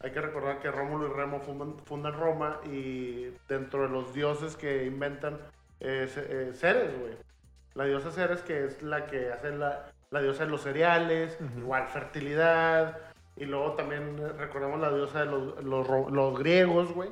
hay 0.00 0.10
que 0.10 0.20
recordar 0.20 0.58
que 0.58 0.70
Rómulo 0.72 1.06
y 1.08 1.12
Remo 1.12 1.40
fundan, 1.40 1.78
fundan 1.84 2.14
Roma 2.14 2.60
y 2.64 3.28
dentro 3.48 3.82
de 3.82 3.88
los 3.90 4.12
dioses 4.12 4.56
que 4.56 4.86
inventan 4.86 5.38
eh, 5.80 6.08
ce- 6.12 6.52
Ceres, 6.54 6.98
güey. 6.98 7.14
La 7.74 7.84
diosa 7.84 8.10
Ceres 8.10 8.40
que 8.42 8.64
es 8.64 8.82
la 8.82 9.06
que 9.06 9.32
hace 9.32 9.50
la, 9.52 9.90
la 10.10 10.20
diosa 10.22 10.44
de 10.44 10.50
los 10.50 10.62
cereales, 10.62 11.36
Ujú. 11.40 11.58
igual 11.60 11.86
fertilidad, 11.88 12.98
y 13.36 13.44
luego 13.44 13.72
también 13.72 14.18
eh, 14.18 14.28
recordemos 14.38 14.80
la 14.80 14.90
diosa 14.90 15.20
de 15.20 15.26
los, 15.26 15.62
los, 15.62 16.10
los 16.10 16.38
griegos, 16.38 16.92
güey. 16.92 17.10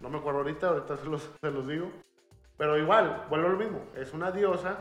No 0.00 0.08
me 0.08 0.18
acuerdo 0.18 0.40
ahorita, 0.40 0.68
ahorita 0.68 0.96
se 0.96 1.06
los, 1.06 1.30
se 1.40 1.50
los 1.50 1.66
digo. 1.66 1.90
Pero 2.58 2.78
igual, 2.78 3.26
vuelvo 3.28 3.46
a 3.48 3.50
lo 3.50 3.56
mismo. 3.56 3.80
Es 3.96 4.12
una 4.12 4.30
diosa 4.30 4.76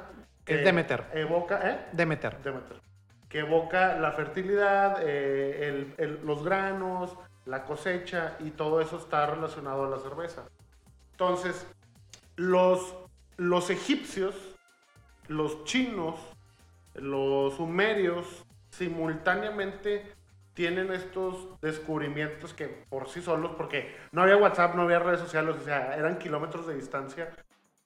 que 0.45 0.55
Es 0.55 0.63
Demeter. 0.65 1.05
evoca, 1.13 1.59
¿eh? 1.69 1.87
Demeter. 1.93 2.37
Demeter. 2.43 2.77
Que 3.29 3.39
evoca 3.39 3.97
la 3.97 4.11
fertilidad, 4.11 4.97
eh, 5.01 5.67
el- 5.67 5.93
el- 5.97 6.25
los 6.25 6.43
granos, 6.43 7.15
la 7.45 7.63
cosecha 7.63 8.35
y 8.39 8.51
todo 8.51 8.81
eso 8.81 8.97
está 8.97 9.25
relacionado 9.25 9.85
a 9.85 9.89
la 9.89 9.97
cerveza. 9.99 10.43
Entonces, 11.11 11.65
los, 12.41 12.95
los 13.37 13.69
egipcios, 13.69 14.35
los 15.27 15.63
chinos, 15.63 16.15
los 16.95 17.53
sumerios, 17.53 18.25
simultáneamente 18.71 20.11
tienen 20.55 20.91
estos 20.91 21.59
descubrimientos 21.61 22.53
que 22.53 22.65
por 22.89 23.09
sí 23.09 23.21
solos, 23.21 23.51
porque 23.55 23.95
no 24.11 24.23
había 24.23 24.37
WhatsApp, 24.37 24.75
no 24.75 24.81
había 24.81 24.99
redes 24.99 25.19
sociales, 25.19 25.55
o 25.61 25.63
sea, 25.63 25.95
eran 25.95 26.17
kilómetros 26.17 26.65
de 26.65 26.75
distancia. 26.75 27.31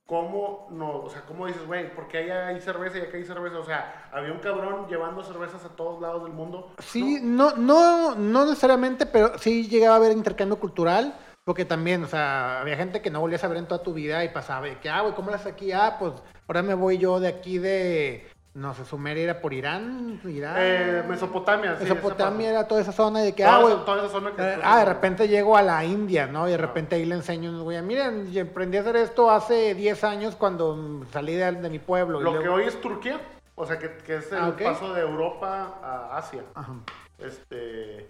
¿Cómo 0.05 0.67
no? 0.71 0.99
O 0.99 1.09
sea, 1.09 1.23
¿cómo 1.25 1.47
dices, 1.47 1.65
güey, 1.65 1.93
por 1.93 2.07
qué 2.07 2.19
allá 2.19 2.47
hay 2.47 2.61
cerveza 2.61 2.99
y 2.99 3.01
acá 3.01 3.17
hay 3.17 3.25
cerveza? 3.25 3.57
O 3.57 3.65
sea, 3.65 4.09
había 4.13 4.31
un 4.31 4.39
cabrón 4.39 4.87
llevando 4.87 5.23
cervezas 5.23 5.65
a 5.65 5.69
todos 5.69 5.99
lados 5.99 6.23
del 6.23 6.31
mundo. 6.31 6.71
Sí, 6.77 7.19
no, 7.21 7.55
no, 7.55 8.15
no 8.15 8.45
necesariamente, 8.45 9.07
pero 9.07 9.37
sí 9.39 9.67
llegaba 9.67 9.95
a 9.95 9.97
haber 9.97 10.11
intercambio 10.11 10.59
cultural, 10.59 11.15
porque 11.45 11.63
también, 11.63 12.03
o 12.03 12.07
sea, 12.07 12.59
había 12.61 12.75
gente 12.75 13.01
que 13.03 13.11
no 13.11 13.21
volvías 13.21 13.43
a 13.43 13.47
ver 13.47 13.57
en 13.59 13.67
toda 13.67 13.83
tu 13.83 13.93
vida 13.93 14.23
y 14.25 14.29
pasaba, 14.29 14.67
y 14.67 14.75
que, 14.77 14.89
ah, 14.89 15.01
güey, 15.01 15.13
¿cómo 15.13 15.29
las 15.29 15.45
aquí? 15.45 15.71
Ah, 15.71 15.95
pues 15.99 16.13
ahora 16.47 16.63
me 16.63 16.73
voy 16.73 16.97
yo 16.97 17.19
de 17.19 17.27
aquí 17.27 17.59
de, 17.59 18.27
no 18.55 18.73
sé, 18.73 18.83
Sumeria 18.83 19.23
era 19.25 19.41
por 19.41 19.53
Irán, 19.53 20.19
Irán. 20.25 20.55
Eh, 20.57 21.03
Mesopotamia, 21.07 21.75
sí. 21.77 21.83
Mesopotamia 21.83 22.49
era 22.49 22.67
toda 22.67 22.81
esa 22.81 22.91
zona 22.91 23.21
y 23.21 23.25
de 23.25 23.35
que, 23.35 23.43
Toda 23.43 23.57
ah, 23.57 23.59
esa- 23.59 23.73
güey, 23.75 23.85
toda 23.85 23.97
esa 23.99 24.09
zona 24.09 24.31
que 24.35 24.41
eh, 24.41 24.57
ah, 24.63 24.79
de 24.79 24.85
repente 24.85 25.27
llego 25.27 25.55
a 25.55 25.61
la 25.61 25.85
India, 25.85 26.25
¿no? 26.25 26.47
Y 26.47 26.51
de 26.51 26.57
repente 26.57 26.95
ahí 26.95 27.05
le 27.05 27.13
enseño, 27.13 27.61
güey, 27.61 27.79
miren, 27.83 28.31
yo 28.31 28.41
aprendí 28.41 28.77
a 28.77 28.81
hacer 28.81 28.95
esto 28.95 29.29
hace 29.29 29.75
10 29.75 30.03
años 30.03 30.35
cuando 30.35 31.05
salí 31.11 31.35
de, 31.35 31.51
de 31.51 31.69
mi 31.69 31.77
pueblo. 31.77 32.21
y 32.21 32.23
Lo 32.23 32.39
que 32.41 32.49
hoy 32.49 32.63
es 32.63 32.81
Turquía, 32.81 33.21
o 33.53 33.67
sea, 33.67 33.77
que, 33.77 33.97
que 33.97 34.15
es 34.15 34.31
el 34.31 34.39
Ah, 34.39 34.55
paso 34.59 34.95
de 34.95 35.01
Europa 35.01 35.75
a 35.83 36.17
Asia. 36.17 36.41
Ajá. 36.55 36.73
Este, 37.19 38.09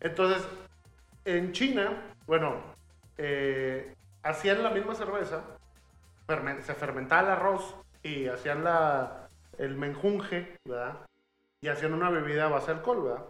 entonces, 0.00 0.46
en 1.24 1.52
China, 1.52 1.88
bueno, 2.26 2.73
eh, 3.18 3.94
hacían 4.22 4.62
la 4.62 4.70
misma 4.70 4.94
cerveza, 4.94 5.42
se 6.62 6.74
fermentaba 6.74 7.22
el 7.22 7.30
arroz 7.30 7.74
y 8.02 8.28
hacían 8.28 8.64
la, 8.64 9.28
el 9.58 9.76
menjunje, 9.76 10.56
¿verdad? 10.64 11.00
Y 11.60 11.68
hacían 11.68 11.94
una 11.94 12.10
bebida 12.10 12.46
a 12.46 12.48
base 12.48 12.68
de 12.68 12.78
alcohol, 12.78 13.04
¿verdad? 13.04 13.24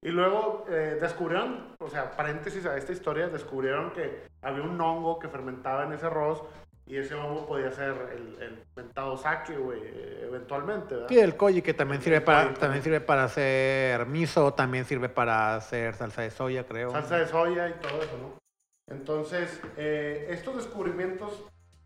Y 0.00 0.10
luego 0.10 0.64
eh, 0.70 0.96
descubrieron, 1.00 1.74
o 1.80 1.88
sea, 1.88 2.12
paréntesis 2.12 2.64
a 2.66 2.76
esta 2.76 2.92
historia, 2.92 3.28
descubrieron 3.28 3.90
que 3.90 4.22
había 4.42 4.62
un 4.62 4.80
hongo 4.80 5.18
que 5.18 5.28
fermentaba 5.28 5.84
en 5.84 5.92
ese 5.92 6.06
arroz 6.06 6.42
y 6.86 6.96
ese 6.96 7.14
hongo 7.14 7.46
podía 7.46 7.72
ser 7.72 7.94
el, 8.14 8.40
el 8.40 8.64
mentado 8.76 9.16
sake, 9.16 9.56
güey, 9.56 9.80
eventualmente, 10.22 10.94
¿verdad? 10.94 11.08
Sí, 11.08 11.18
el 11.18 11.36
koji 11.36 11.62
que 11.62 11.74
también 11.74 12.00
sirve 12.00 12.20
para 12.20 12.44
koji, 12.44 12.60
también 12.60 12.82
sirve 12.82 13.00
para 13.00 13.24
hacer 13.24 14.06
miso, 14.06 14.54
también 14.54 14.84
sirve 14.84 15.08
para 15.08 15.56
hacer 15.56 15.94
salsa 15.94 16.22
de 16.22 16.30
soya, 16.30 16.64
creo. 16.64 16.90
salsa 16.90 17.18
de 17.18 17.26
soya 17.26 17.68
y 17.68 17.72
todo 17.74 18.00
eso, 18.00 18.16
¿no? 18.18 18.47
Entonces, 18.90 19.60
eh, 19.76 20.26
estos 20.30 20.56
descubrimientos 20.56 21.44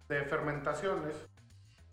de 0.08 0.22
fermentaciones, 0.24 1.14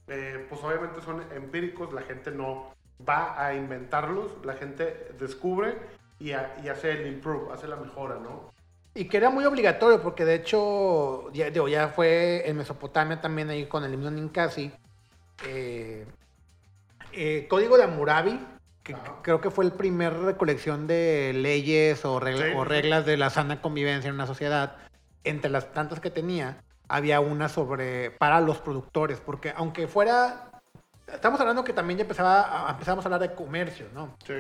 eh, 0.07 0.45
pues 0.49 0.61
obviamente 0.63 1.01
son 1.01 1.23
empíricos, 1.35 1.93
la 1.93 2.01
gente 2.01 2.31
no 2.31 2.73
va 3.07 3.43
a 3.43 3.53
inventarlos, 3.55 4.31
la 4.43 4.53
gente 4.53 5.11
descubre 5.19 5.75
y, 6.19 6.31
ha- 6.33 6.55
y 6.63 6.67
hace 6.69 6.91
el 6.91 7.07
improve, 7.07 7.53
hace 7.53 7.67
la 7.67 7.75
mejora, 7.75 8.15
¿no? 8.15 8.51
Y 8.95 9.05
que 9.05 9.17
era 9.17 9.29
muy 9.29 9.45
obligatorio 9.45 10.01
porque 10.01 10.25
de 10.25 10.35
hecho 10.35 11.31
ya, 11.31 11.49
digo, 11.49 11.67
ya 11.67 11.87
fue 11.89 12.47
en 12.49 12.57
Mesopotamia 12.57 13.21
también 13.21 13.49
ahí 13.49 13.65
con 13.67 13.83
el 13.83 13.93
himno 13.93 14.11
Ninkasi. 14.11 14.71
eh, 15.47 16.05
eh, 17.13 17.45
Código 17.49 17.77
de 17.77 17.83
Hammurabi, 17.83 18.45
que 18.83 18.93
Ajá. 18.93 19.19
creo 19.21 19.39
que 19.39 19.49
fue 19.51 19.63
el 19.63 19.71
primer 19.71 20.13
recolección 20.13 20.85
de 20.85 21.31
leyes 21.33 22.03
o, 22.03 22.19
regla- 22.19 22.45
Sí, 22.47 22.51
o 22.55 22.65
reglas 22.65 23.05
de 23.05 23.15
la 23.15 23.29
sana 23.29 23.61
convivencia 23.61 24.09
en 24.09 24.15
una 24.15 24.27
sociedad. 24.27 24.75
Entre 25.23 25.51
las 25.51 25.73
tantas 25.73 25.99
que 25.99 26.09
tenía, 26.09 26.63
había 26.87 27.19
una 27.19 27.49
sobre 27.49 28.11
para 28.11 28.41
los 28.41 28.59
productores, 28.59 29.19
porque 29.19 29.53
aunque 29.55 29.87
fuera, 29.87 30.61
estamos 31.07 31.39
hablando 31.39 31.63
que 31.63 31.73
también 31.73 31.97
ya 31.97 32.03
empezaba, 32.03 32.67
empezamos 32.69 33.05
a 33.05 33.07
hablar 33.07 33.21
de 33.21 33.35
comercio, 33.35 33.87
¿no? 33.93 34.15
Sí, 34.25 34.33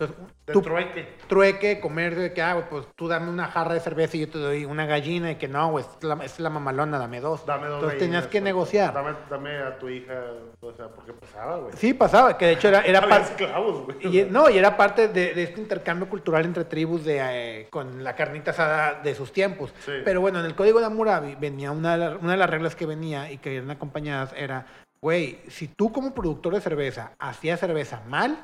Entonces, 0.00 0.16
de 0.46 0.52
tú- 0.52 0.62
trueque. 0.62 1.08
trueque, 1.26 1.80
comercio, 1.80 2.22
de 2.22 2.32
que, 2.32 2.40
ah, 2.40 2.66
pues 2.70 2.86
tú 2.94 3.08
dame 3.08 3.28
una 3.30 3.48
jarra 3.48 3.74
de 3.74 3.80
cerveza 3.80 4.16
y 4.16 4.20
yo 4.20 4.28
te 4.30 4.38
doy 4.38 4.64
una 4.64 4.86
gallina 4.86 5.32
y 5.32 5.34
que 5.36 5.48
no, 5.48 5.72
güey, 5.72 5.84
es 5.84 6.04
la, 6.04 6.14
es 6.24 6.38
la 6.38 6.50
mamalona, 6.50 6.98
dame 7.00 7.18
dos. 7.20 7.44
Dame 7.44 7.66
dos 7.66 7.78
Entonces 7.78 7.98
tenías 7.98 8.28
que 8.28 8.40
negociar. 8.40 8.94
Dame, 8.94 9.10
dame 9.28 9.58
a 9.58 9.76
tu 9.76 9.88
hija, 9.88 10.14
o 10.60 10.72
sea, 10.72 10.86
porque 10.88 11.12
pasaba, 11.14 11.56
güey. 11.58 11.72
Sí, 11.76 11.94
pasaba, 11.94 12.38
que 12.38 12.46
de 12.46 12.52
hecho 12.52 12.68
era, 12.68 12.82
era 12.82 13.00
parte... 13.00 13.30
esclavos, 13.32 13.86
güey. 13.86 14.18
Y, 14.20 14.24
no, 14.30 14.48
y 14.48 14.56
era 14.58 14.76
parte 14.76 15.08
de, 15.08 15.34
de 15.34 15.42
este 15.42 15.60
intercambio 15.60 16.08
cultural 16.08 16.44
entre 16.44 16.64
tribus 16.64 17.04
de, 17.04 17.18
eh, 17.20 17.66
con 17.68 18.04
la 18.04 18.14
carnita 18.14 18.52
asada 18.52 19.00
de 19.02 19.16
sus 19.16 19.32
tiempos. 19.32 19.74
Sí. 19.84 19.92
Pero 20.04 20.20
bueno, 20.20 20.38
en 20.38 20.46
el 20.46 20.54
código 20.54 20.78
de 20.78 20.86
Hammurabi 20.86 21.34
venía 21.40 21.72
una 21.72 21.96
de, 21.96 21.98
la- 22.10 22.16
una 22.18 22.30
de 22.32 22.38
las 22.38 22.48
reglas 22.50 22.76
que 22.76 22.86
venía 22.86 23.32
y 23.32 23.38
que 23.38 23.56
eran 23.56 23.72
acompañadas 23.72 24.32
era, 24.36 24.64
güey, 25.02 25.40
si 25.48 25.66
tú 25.66 25.90
como 25.90 26.14
productor 26.14 26.54
de 26.54 26.60
cerveza 26.60 27.14
hacías 27.18 27.58
cerveza 27.58 28.00
mal, 28.06 28.38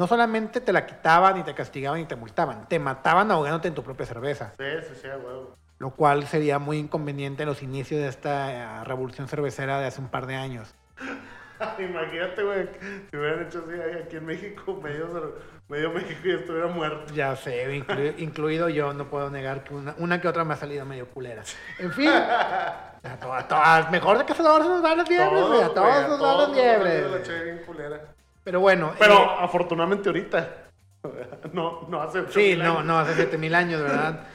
no 0.00 0.06
solamente 0.06 0.60
te 0.62 0.72
la 0.72 0.86
quitaban 0.86 1.36
y 1.36 1.42
te 1.42 1.54
castigaban 1.54 2.00
y 2.00 2.06
te 2.06 2.16
multaban, 2.16 2.66
te 2.66 2.78
mataban 2.78 3.30
ahogándote 3.30 3.68
en 3.68 3.74
tu 3.74 3.82
propia 3.84 4.06
cerveza. 4.06 4.54
Sí, 4.58 4.64
sí, 4.88 4.94
sí, 5.02 5.08
güey. 5.22 5.46
lo 5.78 5.90
cual 5.90 6.26
sería 6.26 6.58
muy 6.58 6.78
inconveniente 6.78 7.42
en 7.42 7.48
los 7.50 7.62
inicios 7.62 8.00
de 8.00 8.08
esta 8.08 8.80
eh, 8.80 8.84
revolución 8.84 9.28
cervecera 9.28 9.78
de 9.78 9.86
hace 9.86 10.00
un 10.00 10.08
par 10.08 10.26
de 10.26 10.36
años. 10.36 10.74
Imagínate, 11.78 12.42
güey, 12.42 12.68
si 13.10 13.16
hubieran 13.16 13.46
hecho 13.46 13.62
así 13.68 14.02
aquí 14.02 14.16
en 14.16 14.24
México, 14.24 14.80
medio, 14.82 15.34
medio 15.68 15.90
México 15.92 16.20
y 16.24 16.30
estuviera 16.30 16.68
muerto. 16.68 17.12
Ya 17.12 17.36
sé, 17.36 17.70
inclu- 17.78 18.14
incluido 18.18 18.70
yo, 18.70 18.94
no 18.94 19.10
puedo 19.10 19.30
negar 19.30 19.62
que 19.64 19.74
una, 19.74 19.94
una 19.98 20.18
que 20.18 20.28
otra 20.28 20.44
me 20.44 20.54
ha 20.54 20.56
salido 20.56 20.86
medio 20.86 21.06
culera. 21.10 21.42
En 21.78 21.92
fin, 21.92 22.08
a 22.08 23.16
todas, 23.20 23.46
todas, 23.48 23.90
mejor 23.90 24.16
de 24.16 24.24
que 24.24 24.32
se 24.32 24.42
nos 24.42 24.82
dan 24.82 24.96
las 24.96 25.08
liebres, 25.10 25.44
güey, 25.46 25.60
a 25.62 25.74
todos 25.74 26.08
nos 26.08 26.18
dan 26.20 26.38
las 26.38 26.48
nos 26.48 26.56
salió 26.56 26.78
La 26.78 26.78
liebres. 26.78 28.19
Pero 28.44 28.60
bueno, 28.60 28.92
Pero 28.98 29.14
eh, 29.14 29.28
afortunadamente 29.40 30.08
ahorita. 30.08 30.56
No, 31.54 31.86
no 31.88 32.02
hace 32.02 32.28
Sí, 32.30 32.56
no, 32.56 32.72
años. 32.72 32.84
no, 32.84 32.98
hace 32.98 33.14
7000 33.14 33.54
años, 33.54 33.80
¿verdad? 33.82 34.26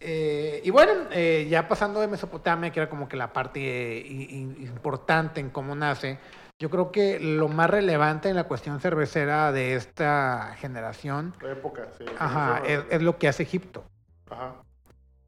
Eh, 0.00 0.62
y 0.64 0.70
bueno, 0.70 0.92
eh, 1.10 1.46
ya 1.50 1.68
pasando 1.68 2.00
de 2.00 2.08
Mesopotamia, 2.08 2.70
que 2.70 2.80
era 2.80 2.88
como 2.88 3.06
que 3.08 3.16
la 3.18 3.32
parte 3.34 3.60
importante 4.06 5.40
en 5.40 5.50
cómo 5.50 5.74
nace, 5.74 6.18
yo 6.58 6.70
creo 6.70 6.90
que 6.90 7.20
lo 7.20 7.48
más 7.48 7.68
relevante 7.68 8.30
en 8.30 8.36
la 8.36 8.44
cuestión 8.44 8.80
cervecera 8.80 9.52
de 9.52 9.74
esta 9.74 10.54
generación, 10.58 11.34
La 11.42 11.52
época, 11.52 11.86
sí. 11.98 12.04
ajá, 12.18 12.62
es, 12.66 12.80
es 12.90 13.02
lo 13.02 13.18
que 13.18 13.28
hace 13.28 13.42
Egipto. 13.42 13.84
Ajá. 14.30 14.54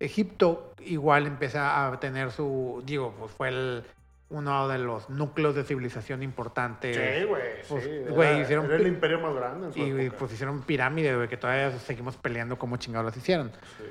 Egipto 0.01 0.73
igual 0.81 1.27
empieza 1.27 1.87
a 1.87 2.01
tener 2.01 2.31
su, 2.31 2.83
digo, 2.87 3.15
pues 3.19 3.31
fue 3.33 3.49
el, 3.49 3.85
uno 4.31 4.69
de 4.69 4.79
los 4.79 5.09
núcleos 5.09 5.55
de 5.55 5.65
civilización 5.65 6.23
importantes. 6.23 6.97
Sí, 6.97 7.25
güey. 7.25 7.43
pues, 7.69 7.85
sí, 7.85 7.91
güey, 8.11 8.29
era, 8.31 8.41
hicieron 8.41 8.67
era 8.67 8.77
el 8.77 8.87
imperio 8.87 9.21
más 9.21 9.35
grande 9.35 9.67
en 9.69 9.73
su 9.73 9.79
Y 9.79 9.91
época. 10.03 10.19
pues 10.19 10.33
hicieron 10.33 10.63
pirámides, 10.63 11.17
güey, 11.17 11.29
que 11.29 11.37
todavía 11.37 11.71
seguimos 11.79 12.17
peleando 12.17 12.59
cómo 12.59 12.77
chingados 12.77 13.07
las 13.07 13.17
hicieron. 13.17 13.51
Sí. 13.79 13.85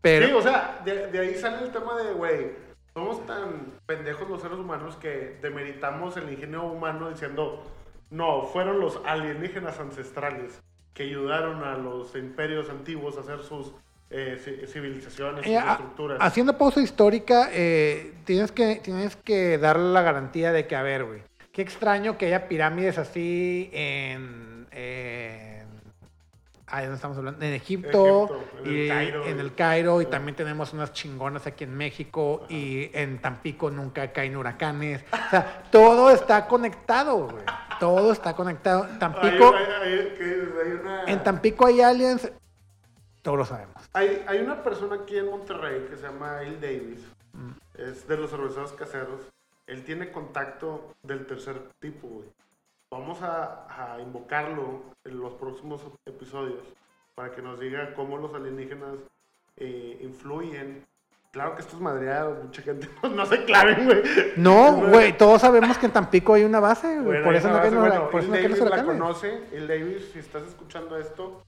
Pero, 0.00 0.26
Sí, 0.26 0.32
o 0.32 0.42
sea, 0.42 0.80
de, 0.84 1.08
de 1.08 1.18
ahí 1.18 1.34
sale 1.34 1.64
el 1.64 1.72
tema 1.72 1.96
de, 2.00 2.12
güey, 2.12 2.52
somos 2.94 3.24
tan 3.26 3.72
pendejos 3.86 4.28
los 4.28 4.40
seres 4.42 4.58
humanos 4.58 4.96
que 4.96 5.38
demeritamos 5.40 6.16
el 6.16 6.30
ingenio 6.32 6.64
humano 6.64 7.08
diciendo, 7.10 7.64
no, 8.10 8.42
fueron 8.44 8.80
los 8.80 9.00
alienígenas 9.04 9.78
ancestrales 9.80 10.60
que 10.94 11.04
ayudaron 11.04 11.64
a 11.64 11.76
los 11.78 12.14
imperios 12.16 12.68
antiguos 12.68 13.16
a 13.16 13.20
hacer 13.20 13.40
sus 13.42 13.72
eh, 14.12 14.38
ci- 14.44 14.66
civilizaciones, 14.66 15.44
sus 15.44 15.52
Eh, 15.54 15.58
estructuras. 15.58 16.18
haciendo 16.20 16.56
pausa 16.58 16.80
histórica, 16.80 17.48
eh, 17.52 18.12
tienes, 18.24 18.52
que, 18.52 18.76
tienes 18.76 19.16
que 19.16 19.58
darle 19.58 19.92
la 19.92 20.02
garantía 20.02 20.52
de 20.52 20.66
que, 20.66 20.76
a 20.76 20.82
ver, 20.82 21.04
güey, 21.04 21.22
qué 21.52 21.62
extraño 21.62 22.18
que 22.18 22.26
haya 22.26 22.48
pirámides 22.48 22.98
así 22.98 23.70
en... 23.72 24.66
en 24.70 25.62
ahí 26.66 26.86
estamos 26.86 27.18
hablando, 27.18 27.44
en 27.44 27.52
Egipto, 27.52 28.24
Egipto, 28.24 28.64
en 28.64 28.70
el 28.70 28.84
y 28.84 28.88
Cairo. 28.88 29.26
en 29.26 29.40
el 29.40 29.54
Cairo, 29.54 30.00
y 30.00 30.06
también 30.06 30.34
tenemos 30.36 30.72
unas 30.72 30.92
chingonas 30.94 31.46
aquí 31.46 31.64
en 31.64 31.76
México, 31.76 32.46
y 32.48 32.90
en 32.94 33.18
Tampico 33.20 33.70
nunca 33.70 34.10
caen 34.12 34.36
huracanes. 34.36 35.04
O 35.12 35.30
sea, 35.30 35.64
todo 35.70 36.10
está 36.10 36.46
conectado, 36.48 37.28
güey. 37.28 37.44
Todo 37.78 38.12
está 38.12 38.34
conectado. 38.34 38.86
Tampico, 38.98 39.54
Hay- 39.54 39.64
hay- 39.64 39.92
hay- 39.98 40.14
que 40.16 40.24
hay 40.24 40.70
una- 40.80 41.04
en 41.04 41.22
Tampico 41.22 41.66
hay 41.66 41.82
aliens, 41.82 42.32
todos 43.22 43.38
lo 43.38 43.44
sabemos. 43.44 43.76
Hay, 43.92 44.24
hay 44.26 44.40
una 44.40 44.62
persona 44.62 44.96
aquí 44.96 45.16
en 45.16 45.30
Monterrey 45.30 45.86
que 45.88 45.96
se 45.96 46.02
llama 46.02 46.42
El 46.42 46.60
Davis. 46.60 47.00
Mm. 47.32 47.50
Es 47.80 48.06
de 48.06 48.16
los 48.16 48.30
cerveceros 48.30 48.72
caseros. 48.72 49.20
Él 49.66 49.84
tiene 49.84 50.10
contacto 50.12 50.92
del 51.02 51.26
tercer 51.26 51.56
tipo, 51.80 52.06
güey. 52.08 52.28
Vamos 52.90 53.22
a, 53.22 53.94
a 53.94 54.00
invocarlo 54.00 54.82
en 55.04 55.18
los 55.20 55.32
próximos 55.34 55.80
episodios 56.04 56.60
para 57.14 57.30
que 57.32 57.40
nos 57.40 57.58
diga 57.58 57.94
cómo 57.94 58.18
los 58.18 58.34
alienígenas 58.34 58.96
eh, 59.56 59.98
influyen. 60.02 60.84
Claro 61.30 61.54
que 61.54 61.62
esto 61.62 61.76
es 61.76 61.80
madreado, 61.82 62.34
mucha 62.42 62.60
gente 62.60 62.86
no, 63.02 63.08
no 63.08 63.24
se 63.24 63.44
claven, 63.44 63.86
güey. 63.86 64.02
No, 64.36 64.76
güey, 64.88 65.16
todos 65.16 65.40
sabemos 65.40 65.78
que 65.78 65.86
en 65.86 65.92
Tampico 65.92 66.34
hay 66.34 66.44
una 66.44 66.60
base, 66.60 66.88
güey. 66.96 67.04
Bueno, 67.04 67.24
por 67.24 67.34
eso 67.36 67.48
no 67.48 67.62
ser, 67.62 67.72
hura- 67.72 67.80
bueno, 67.80 68.10
por 68.10 68.20
eso 68.20 68.28
no 68.28 68.34
caen 68.34 68.50
los 68.50 68.58
Davis 68.58 68.70
la 68.70 68.76
huracanes. 68.76 69.00
conoce. 69.00 69.44
El 69.52 69.68
Davis, 69.68 70.10
si 70.12 70.18
estás 70.18 70.42
escuchando 70.42 70.98
esto, 70.98 71.42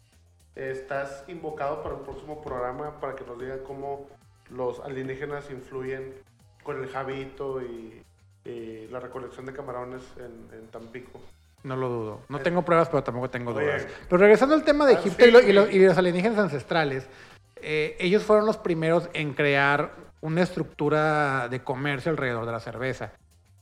estás 0.56 1.24
invocado 1.28 1.82
para 1.82 1.96
el 1.96 2.02
próximo 2.02 2.40
programa 2.42 3.00
para 3.00 3.14
que 3.16 3.24
nos 3.24 3.38
diga 3.38 3.58
cómo 3.64 4.06
los 4.50 4.80
alienígenas 4.80 5.50
influyen 5.50 6.14
con 6.62 6.82
el 6.82 6.88
jabito 6.90 7.60
y, 7.62 8.02
y 8.44 8.86
la 8.88 9.00
recolección 9.00 9.46
de 9.46 9.52
camarones 9.52 10.02
en, 10.18 10.56
en 10.58 10.66
Tampico. 10.68 11.20
No 11.62 11.76
lo 11.76 11.88
dudo. 11.88 12.20
No 12.28 12.40
tengo 12.40 12.62
pruebas, 12.62 12.88
pero 12.90 13.02
tampoco 13.02 13.30
tengo 13.30 13.52
Oye. 13.52 13.64
dudas. 13.64 13.86
Pero 14.08 14.18
regresando 14.20 14.54
al 14.54 14.64
tema 14.64 14.86
de 14.86 14.94
Ah, 14.96 14.98
Egipto 14.98 15.24
sí, 15.24 15.28
y, 15.30 15.32
lo- 15.32 15.40
y 15.40 15.44
sí. 15.46 15.52
lo- 15.52 15.70
y 15.70 15.78
los 15.78 15.96
alienígenas 15.96 16.38
ancestrales, 16.38 17.08
eh, 17.56 17.96
ellos 17.98 18.22
fueron 18.22 18.44
los 18.46 18.58
primeros 18.58 19.08
en 19.14 19.32
crear 19.32 19.94
una 20.20 20.42
estructura 20.42 21.48
de 21.48 21.62
comercio 21.64 22.10
alrededor 22.10 22.44
de 22.46 22.52
la 22.52 22.60
cerveza. 22.60 23.12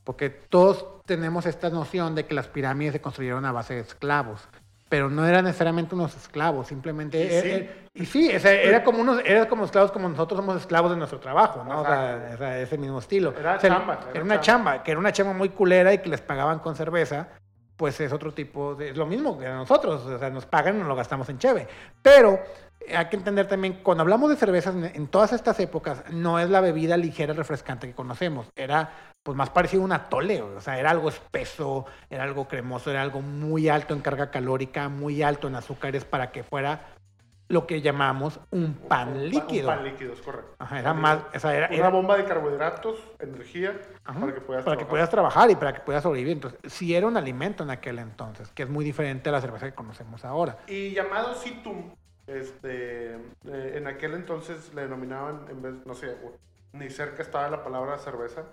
Porque 0.05 0.31
todos 0.31 1.01
tenemos 1.07 1.47
esta 1.47 1.71
noción 1.71 2.17
de 2.17 2.27
que 2.27 2.35
las 2.35 2.49
pirámides 2.49 2.93
se 2.95 3.01
construyeron 3.01 3.45
a 3.45 3.53
base 3.53 3.75
de 3.75 3.81
esclavos. 3.81 4.49
Pero 4.93 5.09
no 5.09 5.27
eran 5.27 5.47
necesariamente 5.47 5.95
unos 5.95 6.15
esclavos, 6.15 6.67
simplemente... 6.67 7.19
Y 7.19 7.31
sí. 7.31 7.49
er- 7.49 7.71
y 7.95 8.05
sí, 8.05 8.37
o 8.37 8.39
sea, 8.39 8.53
era 8.53 8.85
como 8.85 9.01
unos, 9.01 9.23
era 9.25 9.49
como 9.49 9.65
esclavos 9.65 9.91
como 9.91 10.07
nosotros 10.07 10.37
somos 10.39 10.55
esclavos 10.61 10.91
de 10.91 10.99
nuestro 10.99 11.19
trabajo, 11.19 11.65
¿no? 11.65 11.81
O 11.81 11.85
sea, 11.87 12.31
o 12.35 12.37
sea, 12.37 12.59
ese 12.61 12.77
mismo 12.77 12.99
estilo. 12.99 13.33
Era 13.39 13.57
O 13.57 13.61
sea, 13.61 13.71
chamba, 13.71 13.95
Era, 14.03 14.11
era 14.13 14.23
una 14.25 14.41
chamba. 14.41 14.73
chamba, 14.73 14.83
que 14.83 14.91
era 14.91 15.01
una 15.01 15.13
chamba 15.13 15.33
muy 15.33 15.49
culera 15.49 15.95
y 15.95 15.99
que 15.99 16.11
les 16.11 16.21
pagaban 16.21 16.59
con 16.59 16.77
cerveza, 16.77 17.29
pues 17.83 17.99
es 17.99 18.13
otro 18.13 18.33
tipo 18.33 18.77
de... 18.77 18.91
Es 18.91 18.97
lo 18.97 19.07
mismo 19.07 19.37
que 19.37 19.45
nosotros, 19.45 20.07
o 20.07 20.17
sea, 20.17 20.31
nos 20.31 20.47
pagan 20.47 20.77
y 20.77 20.79
nos 20.79 20.87
lo 20.87 20.95
gastamos 20.95 21.29
en 21.31 21.39
cheve. 21.39 21.67
Pero 22.01 22.39
eh, 22.79 22.97
hay 22.97 23.07
que 23.07 23.17
entender 23.17 23.49
también, 23.49 23.81
cuando 23.83 24.03
hablamos 24.03 24.31
de 24.31 24.37
cervezas, 24.37 24.73
en, 24.77 25.09
todas 25.09 25.33
estas 25.33 25.59
épocas, 25.59 26.05
no 26.13 26.39
es 26.39 26.49
la 26.49 26.61
bebida 26.61 26.97
ligera 26.97 27.35
refrescante 27.35 27.89
que 27.89 27.93
conocemos. 27.93 28.47
Era 28.55 28.93
pues 29.21 29.37
más 29.37 29.51
parecido 29.51 29.83
a 29.83 29.87
un 29.87 29.91
atole, 29.91 30.43
o 30.43 30.61
sea, 30.61 30.79
era 30.79 30.91
algo 30.91 31.09
espeso, 31.09 31.85
era 32.09 32.23
algo 32.23 32.47
cremoso, 32.47 32.89
era 32.89 33.03
algo 33.03 33.21
muy 33.21 33.69
alto 33.69 33.95
en 33.95 34.01
carga 34.01 34.31
calórica, 34.31 34.89
muy 34.89 35.25
alto 35.25 35.49
en 35.49 35.57
azúcares 35.57 36.05
para 36.05 36.31
que 36.31 36.45
fuera 36.45 36.87
lo 37.49 37.67
que 37.67 37.83
llamamos 37.83 38.41
un 38.51 38.75
pan 38.75 39.11
Un 39.13 39.29
líquido. 39.29 39.69
Un 39.69 39.75
pan 39.77 39.85
líquido, 39.85 40.13
es 40.15 40.21
correcto. 40.23 40.55
Ajá, 40.59 40.81
era 40.81 40.95
más, 40.95 41.17
líquido. 41.19 41.33
o 41.37 41.41
sea, 41.41 41.55
era, 41.57 41.67
Una 41.69 41.77
era- 41.77 41.89
bomba 41.91 42.17
de 42.17 42.25
carbohidratos, 42.25 42.99
energía, 43.19 43.79
Ajá, 44.05 44.21
para 44.21 44.35
que 44.35 44.41
puedas 44.41 44.65
para 44.65 44.77
que 44.77 44.85
trabajar. 44.85 44.89
puedas 44.89 45.11
trabajar 45.11 45.51
y 45.51 45.57
para 45.57 45.75
que 45.75 45.81
puedas 45.81 46.03
sobrevivir. 46.03 46.33
Entonces, 46.33 46.61
sí 46.73 46.95
era 46.95 47.07
un 47.07 47.17
alimento 47.17 47.63
en 47.63 47.71
aquel 47.71 47.99
entonces, 47.99 48.49
que 48.53 48.63
es 48.63 48.69
muy 48.71 48.85
diferente 48.85 49.29
a 49.29 49.33
la 49.33 49.41
cerveza 49.41 49.67
que 49.67 49.75
conocemos 49.75 50.25
ahora. 50.25 50.57
Y 50.67 50.93
llamado 50.95 51.35
Situm, 51.35 51.95
este, 52.27 53.15
eh, 53.17 53.19
en 53.75 53.87
aquel 53.87 54.15
entonces 54.15 54.73
le 54.75 54.83
denominaban, 54.83 55.47
en 55.51 55.61
vez, 55.61 55.75
no 55.85 55.95
sé, 55.95 56.17
ni 56.73 56.89
cerca 56.89 57.23
estaba 57.23 57.51
la 57.51 57.63
palabra 57.63 57.99
cerveza, 57.99 58.45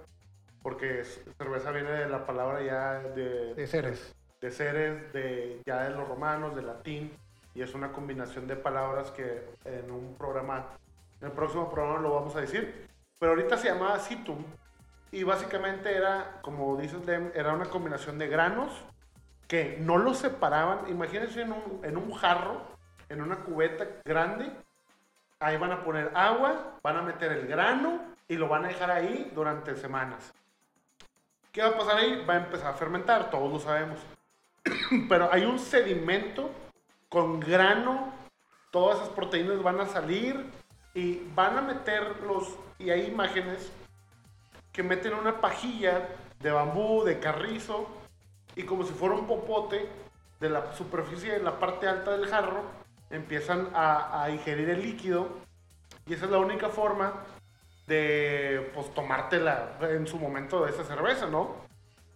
porque 0.61 1.03
cerveza 1.37 1.71
viene 1.71 1.91
de 1.91 2.09
la 2.09 2.25
palabra 2.25 2.61
ya 2.61 2.99
de, 2.99 3.53
De 3.53 3.65
seres. 3.67 4.13
de 4.41 4.51
seres, 4.51 5.13
de, 5.13 5.61
ya 5.65 5.83
de 5.83 5.91
los 5.95 6.05
romanos, 6.07 6.53
de 6.55 6.63
latín, 6.63 7.13
y 7.59 7.61
es 7.61 7.73
una 7.73 7.91
combinación 7.91 8.47
de 8.47 8.55
palabras 8.55 9.11
que 9.11 9.43
en 9.65 9.91
un 9.91 10.15
programa, 10.17 10.77
en 11.19 11.27
el 11.27 11.33
próximo 11.33 11.69
programa 11.69 11.99
lo 11.99 12.13
vamos 12.13 12.33
a 12.37 12.39
decir. 12.39 12.87
Pero 13.19 13.33
ahorita 13.33 13.57
se 13.57 13.67
llamaba 13.67 13.99
Situm, 13.99 14.45
y 15.11 15.23
básicamente 15.23 15.93
era, 15.93 16.39
como 16.41 16.77
dices, 16.77 17.01
era 17.35 17.53
una 17.53 17.65
combinación 17.65 18.17
de 18.17 18.29
granos 18.29 18.71
que 19.49 19.77
no 19.81 19.97
los 19.97 20.19
separaban. 20.19 20.89
Imagínense 20.89 21.41
en 21.41 21.51
un, 21.51 21.81
en 21.83 21.97
un 21.97 22.13
jarro, 22.13 22.61
en 23.09 23.21
una 23.21 23.35
cubeta 23.43 23.85
grande, 24.05 24.49
ahí 25.41 25.57
van 25.57 25.73
a 25.73 25.83
poner 25.83 26.11
agua, 26.15 26.77
van 26.81 26.95
a 26.95 27.01
meter 27.01 27.33
el 27.33 27.45
grano 27.45 27.99
y 28.29 28.37
lo 28.37 28.47
van 28.47 28.63
a 28.63 28.69
dejar 28.69 28.89
ahí 28.89 29.33
durante 29.35 29.75
semanas. 29.75 30.33
¿Qué 31.51 31.61
va 31.61 31.69
a 31.69 31.77
pasar 31.77 31.97
ahí? 31.97 32.23
Va 32.25 32.35
a 32.35 32.37
empezar 32.37 32.67
a 32.67 32.77
fermentar, 32.77 33.29
todos 33.29 33.51
lo 33.51 33.59
sabemos. 33.59 33.99
Pero 35.09 35.27
hay 35.29 35.43
un 35.43 35.59
sedimento 35.59 36.51
con 37.09 37.39
grano, 37.39 38.13
todas 38.71 38.99
esas 38.99 39.09
proteínas 39.09 39.61
van 39.63 39.81
a 39.81 39.87
salir 39.87 40.45
y 40.93 41.21
van 41.35 41.57
a 41.57 41.61
meterlos, 41.61 42.55
y 42.77 42.91
hay 42.91 43.07
imágenes 43.07 43.71
que 44.71 44.83
meten 44.83 45.13
una 45.13 45.41
pajilla 45.41 46.07
de 46.39 46.51
bambú, 46.51 47.03
de 47.03 47.19
carrizo, 47.19 47.87
y 48.55 48.63
como 48.63 48.83
si 48.83 48.93
fuera 48.93 49.15
un 49.15 49.27
popote 49.27 49.89
de 50.39 50.49
la 50.49 50.73
superficie 50.73 51.33
de 51.33 51.43
la 51.43 51.59
parte 51.59 51.87
alta 51.87 52.11
del 52.15 52.27
jarro, 52.27 52.63
empiezan 53.09 53.69
a, 53.73 54.23
a 54.23 54.29
ingerir 54.29 54.69
el 54.69 54.81
líquido, 54.81 55.27
y 56.05 56.13
esa 56.13 56.25
es 56.25 56.31
la 56.31 56.37
única 56.37 56.69
forma 56.69 57.25
de 57.87 58.71
pues 58.73 58.93
tomártela 58.93 59.77
en 59.81 60.05
su 60.05 60.17
momento 60.17 60.63
de 60.63 60.71
esa 60.71 60.83
cerveza, 60.83 61.25
¿no? 61.25 61.55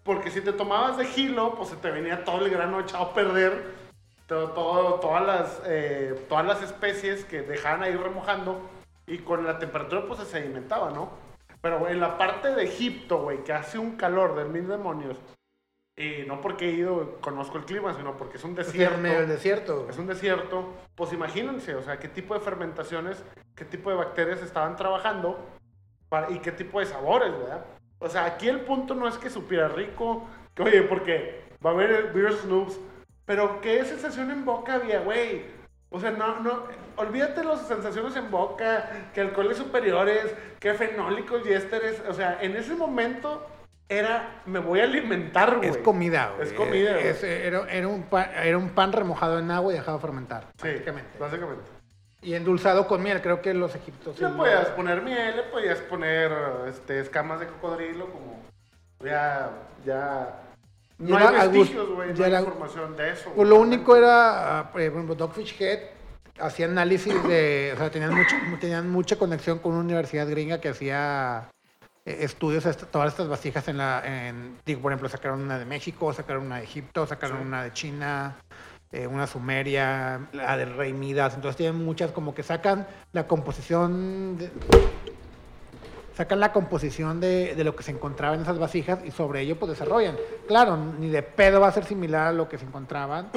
Porque 0.03 0.29
si 0.29 0.41
te 0.41 0.53
tomabas 0.53 0.97
de 0.97 1.05
gilo, 1.05 1.55
pues 1.55 1.69
se 1.69 1.77
te 1.77 1.89
venía 1.89 2.23
todo 2.23 2.45
el 2.45 2.51
grano 2.51 2.79
echado 2.79 3.05
a 3.05 3.13
perder, 3.13 3.82
todo, 4.27 4.49
todo- 4.51 4.93
todas, 4.99 5.25
las, 5.25 5.61
eh, 5.65 6.25
todas 6.29 6.45
las 6.45 6.61
especies 6.61 7.25
que 7.25 7.41
dejaban 7.41 7.83
ahí 7.83 7.95
remojando 7.95 8.61
y 9.05 9.19
con 9.19 9.45
la 9.45 9.59
temperatura 9.59 10.05
pues 10.07 10.19
se 10.19 10.25
sedimentaba, 10.25 10.91
¿no? 10.91 11.11
Pero 11.61 11.79
güey, 11.79 11.93
en 11.93 11.99
la 11.99 12.17
parte 12.17 12.53
de 12.55 12.63
Egipto, 12.63 13.19
güey, 13.21 13.43
que 13.43 13.53
hace 13.53 13.77
un 13.77 13.95
calor 13.95 14.35
de 14.35 14.45
mil 14.45 14.67
demonios, 14.67 15.17
y 15.95 16.23
no 16.27 16.41
porque 16.41 16.69
he 16.69 16.71
ido, 16.71 17.17
conozco 17.21 17.57
el 17.57 17.65
clima, 17.65 17.93
sino 17.93 18.17
porque 18.17 18.37
es 18.37 18.43
un 18.43 18.55
desierto. 18.55 18.97
medio 18.97 19.19
del 19.19 19.29
desierto. 19.29 19.87
Es 19.89 19.97
un 19.97 20.07
desierto, 20.07 20.73
pues 20.95 21.13
imagínense, 21.13 21.75
o 21.75 21.83
sea, 21.83 21.99
qué 21.99 22.07
tipo 22.07 22.33
de 22.33 22.39
fermentaciones, 22.39 23.23
qué 23.55 23.63
tipo 23.63 23.91
de 23.91 23.97
bacterias 23.97 24.41
estaban 24.41 24.75
trabajando 24.75 25.37
para- 26.09 26.31
y 26.31 26.39
qué 26.39 26.51
tipo 26.51 26.79
de 26.79 26.87
sabores, 26.87 27.31
¿verdad? 27.37 27.65
O 27.99 28.09
sea, 28.09 28.25
aquí 28.25 28.49
el 28.49 28.61
punto 28.61 28.95
no 28.95 29.07
es 29.07 29.17
que 29.17 29.29
supiera 29.29 29.67
rico, 29.67 30.27
que 30.55 30.63
oye, 30.63 30.81
porque 30.81 31.43
va 31.65 31.69
a 31.69 31.73
haber 31.73 32.11
Beer 32.11 32.33
Snoops, 32.33 32.79
pero 33.25 33.61
qué 33.61 33.83
sensación 33.85 34.31
en 34.31 34.45
boca 34.45 34.75
había, 34.75 34.99
güey. 34.99 35.43
O 35.89 35.99
sea, 35.99 36.11
no, 36.11 36.39
no, 36.39 36.63
olvídate 36.97 37.43
las 37.43 37.67
sensaciones 37.67 38.15
en 38.15 38.31
boca, 38.31 38.89
que 39.13 39.21
alcoholes 39.21 39.57
superiores, 39.57 40.33
que 40.59 40.73
fenólicos 40.73 41.45
y 41.45 41.53
ésteres. 41.53 42.01
O 42.09 42.13
sea, 42.13 42.39
en 42.41 42.55
ese 42.55 42.73
momento 42.73 43.45
era, 43.87 44.41
me 44.45 44.59
voy 44.59 44.79
a 44.79 44.85
alimentar, 44.85 45.57
güey. 45.57 45.69
Es 45.69 45.77
comida, 45.77 46.33
güey. 46.35 46.47
Es 46.47 46.53
comida, 46.53 46.93
güey. 46.93 47.15
Era, 47.21 47.71
era 47.71 47.87
un 47.87 48.03
pan, 48.03 48.29
era 48.35 48.57
un 48.57 48.69
pan 48.69 48.91
remojado 48.91 49.39
en 49.39 49.51
agua 49.51 49.71
y 49.71 49.75
dejado 49.75 49.99
fermentar, 49.99 50.47
Sí, 50.61 50.69
básicamente. 51.19 51.63
Y 52.23 52.35
endulzado 52.35 52.87
con 52.87 53.03
miel, 53.03 53.21
creo 53.21 53.41
que 53.41 53.53
los 53.53 53.75
egipcios... 53.75 54.19
Le 54.19 54.29
podías 54.29 54.69
poner 54.69 55.01
miel, 55.01 55.35
le 55.35 55.43
podías 55.43 55.79
poner 55.79 56.31
este, 56.69 57.01
escamas 57.01 57.41
de 57.41 57.47
cocodrilo, 57.47 58.09
como 58.09 58.39
ya, 59.01 59.51
ya... 59.85 60.39
No 60.97 61.17
hay 61.17 61.23
era 61.25 61.41
a 61.41 61.47
vestigios, 61.47 61.89
güey, 61.89 62.13
no 62.13 62.23
hay 62.25 62.35
información 62.35 62.95
de 62.95 63.11
eso. 63.11 63.31
Pues 63.35 63.49
lo 63.49 63.55
único 63.59 63.95
era, 63.95 64.59
ah, 64.59 64.71
por 64.71 64.81
ejemplo, 64.81 65.15
Dogfish 65.15 65.55
Head 65.61 65.79
hacía 66.39 66.65
análisis 66.65 67.13
de, 67.27 67.71
o 67.75 67.77
sea, 67.77 67.91
tenían, 67.91 68.13
mucho, 68.15 68.35
tenían 68.59 68.89
mucha 68.89 69.17
conexión 69.17 69.59
con 69.59 69.73
una 69.73 69.81
universidad 69.81 70.27
gringa 70.29 70.59
que 70.61 70.69
hacía 70.69 71.49
eh, 72.05 72.17
estudios 72.21 72.63
todas 72.91 73.09
estas 73.11 73.27
vasijas 73.27 73.67
en 73.67 73.77
la, 73.77 74.01
en, 74.05 74.57
digo, 74.65 74.81
por 74.81 74.91
ejemplo, 74.91 75.09
sacaron 75.09 75.41
una 75.41 75.59
de 75.59 75.65
México, 75.65 76.11
sacaron 76.13 76.45
una 76.45 76.57
de 76.57 76.63
Egipto, 76.63 77.05
sacaron 77.05 77.37
Sí. 77.39 77.43
una 77.47 77.63
de 77.63 77.73
China, 77.73 78.35
eh, 78.91 79.07
una 79.07 79.25
sumeria, 79.27 80.27
la 80.33 80.55
del 80.57 80.75
rey 80.75 80.93
Midas, 80.93 81.33
entonces 81.35 81.57
tienen 81.57 81.83
muchas 81.83 82.11
como 82.11 82.33
que 82.35 82.43
sacan 82.43 82.87
la 83.11 83.27
composición 83.27 84.37
de- 84.37 84.51
sacan 86.15 86.39
la 86.39 86.53
composición 86.53 87.19
de, 87.19 87.55
de 87.55 87.63
lo 87.63 87.75
que 87.75 87.83
se 87.83 87.91
encontraba 87.91 88.35
en 88.35 88.41
esas 88.41 88.59
vasijas 88.59 88.99
y 89.03 89.11
sobre 89.11 89.41
ello 89.41 89.57
pues 89.57 89.71
desarrollan. 89.71 90.17
Claro, 90.47 90.77
ni 90.77 91.09
de 91.09 91.23
pedo 91.23 91.59
va 91.59 91.67
a 91.67 91.71
ser 91.71 91.85
similar 91.85 92.27
a 92.27 92.33
lo 92.33 92.47
que 92.47 92.57
se 92.57 92.65
encontraban, 92.65 93.29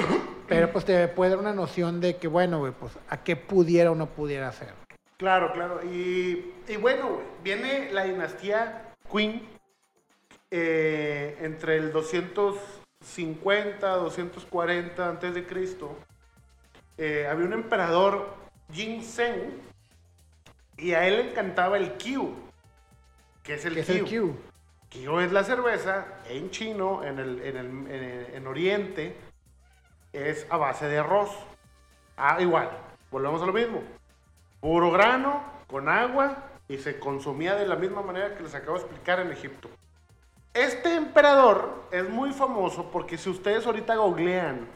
pero 0.47 0.71
pues 0.71 0.85
te 0.85 1.07
puede 1.07 1.31
dar 1.31 1.39
una 1.39 1.53
noción 1.53 1.99
de 1.99 2.17
que, 2.17 2.27
bueno, 2.27 2.73
pues 2.79 2.93
a 3.09 3.23
qué 3.23 3.35
pudiera 3.35 3.91
o 3.91 3.95
no 3.95 4.07
pudiera 4.07 4.51
ser. 4.51 4.73
Claro, 5.17 5.51
claro. 5.53 5.83
Y, 5.83 6.53
y 6.67 6.75
bueno, 6.77 7.19
viene 7.43 7.91
la 7.91 8.03
dinastía 8.03 8.93
Qing 9.11 9.41
eh, 10.51 11.37
entre 11.41 11.77
el 11.77 11.91
250, 11.91 13.87
240 13.87 15.09
antes 15.09 15.33
de 15.33 15.45
Cristo. 15.45 15.97
Eh, 16.97 17.27
había 17.29 17.45
un 17.45 17.53
emperador, 17.53 18.35
Ginseng, 18.71 19.51
y 20.77 20.93
a 20.93 21.07
él 21.07 21.17
le 21.17 21.31
encantaba 21.31 21.77
el 21.77 21.93
Q, 21.93 22.33
que 23.47 23.53
es 23.55 23.65
el 23.65 23.73
Que 23.73 23.79
es 23.79 23.89
el 23.89 24.01
Q. 24.03 24.35
Q. 24.91 25.19
Es 25.21 25.31
la 25.31 25.43
cerveza 25.43 26.05
en 26.29 26.51
chino, 26.51 27.03
en, 27.03 27.17
el, 27.17 27.41
en, 27.41 27.57
el- 27.57 27.91
en- 27.91 28.35
en 28.35 28.47
Oriente, 28.47 29.15
es 30.13 30.45
a 30.49 30.57
base 30.57 30.87
de 30.87 30.99
arroz. 30.99 31.31
Ah, 32.17 32.37
igual, 32.41 32.69
volvemos 33.09 33.41
a 33.41 33.45
lo 33.45 33.53
mismo. 33.53 33.81
Puro 34.61 34.91
grano, 34.91 35.43
con 35.67 35.87
agua, 35.89 36.43
y 36.67 36.77
se 36.77 36.99
consumía 36.99 37.55
de 37.55 37.67
la 37.67 37.75
misma 37.77 38.01
manera 38.01 38.35
que 38.35 38.43
les 38.43 38.53
acabo 38.53 38.73
de 38.77 38.83
explicar 38.83 39.19
en 39.21 39.31
Egipto. 39.31 39.69
Este 40.53 40.95
emperador 40.95 41.83
es 41.91 42.09
muy 42.09 42.31
famoso 42.33 42.89
porque 42.91 43.17
si 43.17 43.29
ustedes 43.29 43.65
ahorita 43.65 43.95
googlean 43.95 44.67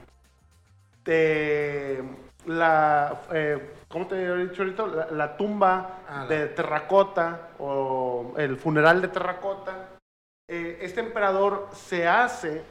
de 1.04 2.04
la, 2.46 3.22
eh, 3.34 3.74
¿cómo 3.88 4.08
te 4.08 4.24
he 4.24 4.36
dicho 4.38 4.64
ahorita? 4.64 4.88
La, 4.88 5.12
la 5.12 5.38
tumba 5.38 6.02
Ah, 6.14 6.26
de 6.26 6.48
terracota 6.48 7.52
o 7.58 8.34
el 8.36 8.58
funeral 8.58 9.02
de 9.02 9.08
terracota, 9.08 9.88
eh, 10.50 10.80
este 10.82 11.00
emperador 11.00 11.70
se 11.72 12.06
hace 12.06 12.64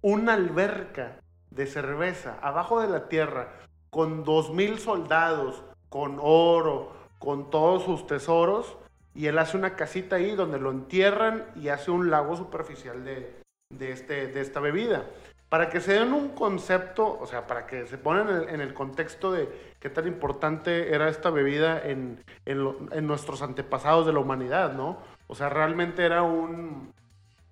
una 0.00 0.32
alberca 0.32 1.20
de 1.50 1.66
cerveza 1.66 2.38
abajo 2.40 2.80
de 2.80 2.88
la 2.88 3.08
tierra 3.08 3.48
con 3.90 4.24
dos 4.24 4.50
mil 4.54 4.78
soldados, 4.78 5.62
con 5.90 6.16
oro, 6.18 6.94
con 7.18 7.50
todos 7.50 7.84
sus 7.84 8.06
tesoros, 8.06 8.78
y 9.14 9.26
él 9.26 9.38
hace 9.38 9.58
una 9.58 9.76
casita 9.76 10.16
ahí 10.16 10.34
donde 10.34 10.58
lo 10.58 10.70
entierran 10.70 11.44
y 11.54 11.68
hace 11.68 11.90
un 11.90 12.08
lago 12.08 12.34
superficial 12.34 13.04
de, 13.04 13.36
de, 13.68 13.92
este, 13.92 14.28
de 14.28 14.40
esta 14.40 14.60
bebida. 14.60 15.04
Para 15.48 15.70
que 15.70 15.80
se 15.80 15.94
den 15.94 16.12
un 16.12 16.28
concepto, 16.30 17.18
o 17.18 17.26
sea, 17.26 17.46
para 17.46 17.66
que 17.66 17.86
se 17.86 17.96
pongan 17.96 18.48
en 18.50 18.60
el, 18.60 18.74
contexto 18.74 19.32
de 19.32 19.48
qué 19.80 19.88
tan 19.88 20.06
importante 20.06 20.94
era 20.94 21.08
esta 21.08 21.30
bebida 21.30 21.80
en, 21.82 22.22
en 22.44 23.06
nuestros 23.06 23.40
antepasados 23.40 24.04
de 24.06 24.12
la 24.12 24.18
humanidad, 24.18 24.74
¿no? 24.74 24.98
O 25.26 25.34
sea, 25.34 25.48
realmente 25.48 26.04
era 26.04 26.22
un, 26.22 26.92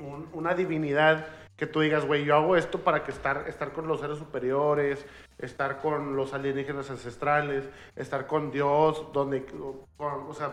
un- 0.01 0.29
una 0.35 0.55
divinidad 0.55 1.27
que 1.57 1.67
tú 1.67 1.81
digas, 1.81 2.05
güey, 2.05 2.27
yo 2.27 2.37
hago 2.37 2.55
esto 2.57 2.81
para 2.81 3.03
que 3.03 3.11
estar, 3.13 3.45
estar 3.49 3.73
con 3.73 3.89
los 3.89 4.01
seres 4.01 4.19
superiores, 4.19 5.07
estar 5.39 5.79
con 5.79 6.17
los 6.17 6.35
alienígenas 6.35 6.91
ancestrales, 6.91 7.67
estar 7.97 8.27
con 8.27 8.51
Dios, 8.51 9.07
donde, 9.15 9.47
con- 9.47 9.87
o 10.29 10.35
sea, 10.35 10.51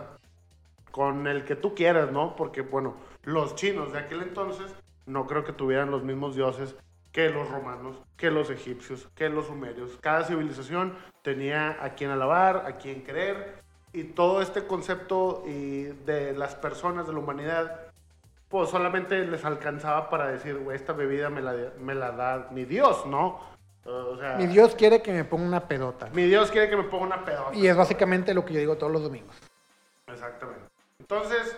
con 0.92 1.28
el 1.28 1.44
que 1.44 1.58
tú 1.58 1.76
quieras, 1.76 2.10
¿no? 2.12 2.38
Porque, 2.38 2.62
bueno, 2.62 2.96
los 3.24 3.56
chinos 3.56 3.92
de 3.92 4.00
aquel 4.00 4.22
entonces 4.22 4.74
no 5.06 5.28
creo 5.28 5.44
que 5.44 5.52
tuvieran 5.52 5.92
los 5.92 6.04
mismos 6.04 6.36
dioses 6.36 6.74
que 7.14 7.30
los 7.30 7.50
romanos, 7.50 7.96
que 8.18 8.32
los 8.32 8.50
egipcios, 8.50 9.08
que 9.16 9.30
los 9.30 9.46
sumerios. 9.46 9.98
Cada 10.02 10.26
civilización 10.26 10.98
tenía 11.22 11.78
a 11.82 11.94
quien 11.94 12.10
alabar, 12.10 12.66
a 12.66 12.78
quien 12.78 13.04
querer, 13.04 13.62
y 13.94 14.04
todo 14.06 14.42
este 14.42 14.66
concepto 14.66 15.44
y 15.46 15.84
de 15.84 16.34
las 16.34 16.56
personas 16.56 17.06
de 17.06 17.14
la 17.14 17.20
humanidad, 17.20 17.82
pues 18.50 18.70
solamente 18.72 19.24
les 19.26 19.46
alcanzaba 19.46 20.10
para 20.10 20.28
decir, 20.28 20.58
güey, 20.58 20.76
esta 20.76 20.94
bebida 20.94 21.30
me 21.30 21.42
la, 21.42 21.54
me 21.80 21.94
la 21.94 22.12
da 22.12 22.48
mi 22.52 22.66
Dios, 22.66 23.06
¿no? 23.06 23.40
O 23.86 24.18
sea, 24.18 24.36
Mi 24.38 24.48
Dios 24.48 24.74
quiere 24.76 25.02
que 25.02 25.12
me 25.12 25.24
ponga 25.24 25.44
una 25.46 25.68
pedota. 25.68 26.10
mi 26.14 26.24
Dios 26.24 26.50
quiere 26.50 26.70
que 26.70 26.78
me 26.78 26.84
ponga 26.84 27.06
una 27.06 27.26
pedota. 27.26 27.56
Y 27.56 27.68
es 27.68 27.76
básicamente 27.76 28.34
lo 28.34 28.44
que 28.44 28.54
yo 28.54 28.60
digo 28.60 28.76
todos 28.78 28.92
los 28.92 29.04
domingos. 29.04 29.36
Exactamente. 30.08 30.64
Entonces, 31.00 31.56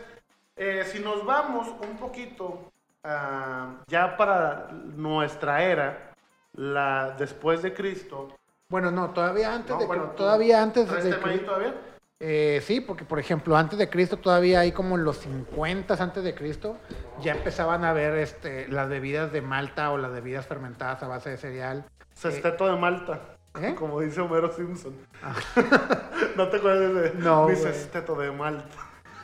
eh, 0.58 0.84
si 0.86 1.00
nos 1.00 1.26
vamos 1.26 1.70
un 1.80 1.98
poquito 1.98 2.72
ah, 3.06 3.68
ya 3.88 4.18
para 4.18 4.68
nuestra 4.72 5.64
era, 5.64 6.12
la 6.54 7.16
después 7.18 7.62
de 7.62 7.74
Cristo. 7.74 8.36
Bueno, 8.70 8.90
no, 8.92 9.12
todavía 9.12 9.54
antes 9.54 9.72
No, 9.72 9.80
de 9.80 9.86
bueno, 9.86 10.04
todavía 10.18 10.62
antes 10.64 10.88
¿traes 10.88 11.04
de 11.06 11.14
tema 11.14 11.28
ahí 11.30 11.38
Cri- 11.40 11.46
todavía? 11.46 11.74
Eh, 12.20 12.62
sí, 12.66 12.80
porque 12.82 13.04
por 13.06 13.20
ejemplo, 13.20 13.56
antes 13.58 13.78
de 13.78 13.90
Cristo 13.90 14.18
todavía 14.18 14.62
hay 14.62 14.72
como 14.72 14.96
en 14.96 15.04
los 15.04 15.18
50 15.18 15.94
antes 16.02 16.24
de 16.24 16.34
Cristo, 16.34 16.78
ya 17.22 17.34
empezaban 17.34 17.84
a 17.84 17.94
ver 17.94 18.16
este, 18.18 18.68
las 18.70 18.88
bebidas 18.90 19.32
de 19.34 19.42
malta 19.42 19.92
o 19.92 19.98
las 19.98 20.12
bebidas 20.12 20.48
fermentadas 20.48 21.04
a 21.04 21.08
base 21.08 21.30
de 21.32 21.38
cereal. 21.38 21.86
Sesteto 22.14 22.68
de 22.68 22.78
Malta. 22.80 23.20
¿Eh? 23.62 23.76
Como 23.78 24.00
dice 24.00 24.22
Homero 24.22 24.52
Simpson. 24.52 24.96
¿No 26.38 26.48
te 26.48 26.58
acuerdas 26.58 26.94
de 26.96 27.14
No, 27.20 27.48
mi 27.50 27.56
sesteto 27.56 28.16
de 28.16 28.32
Malta? 28.32 28.76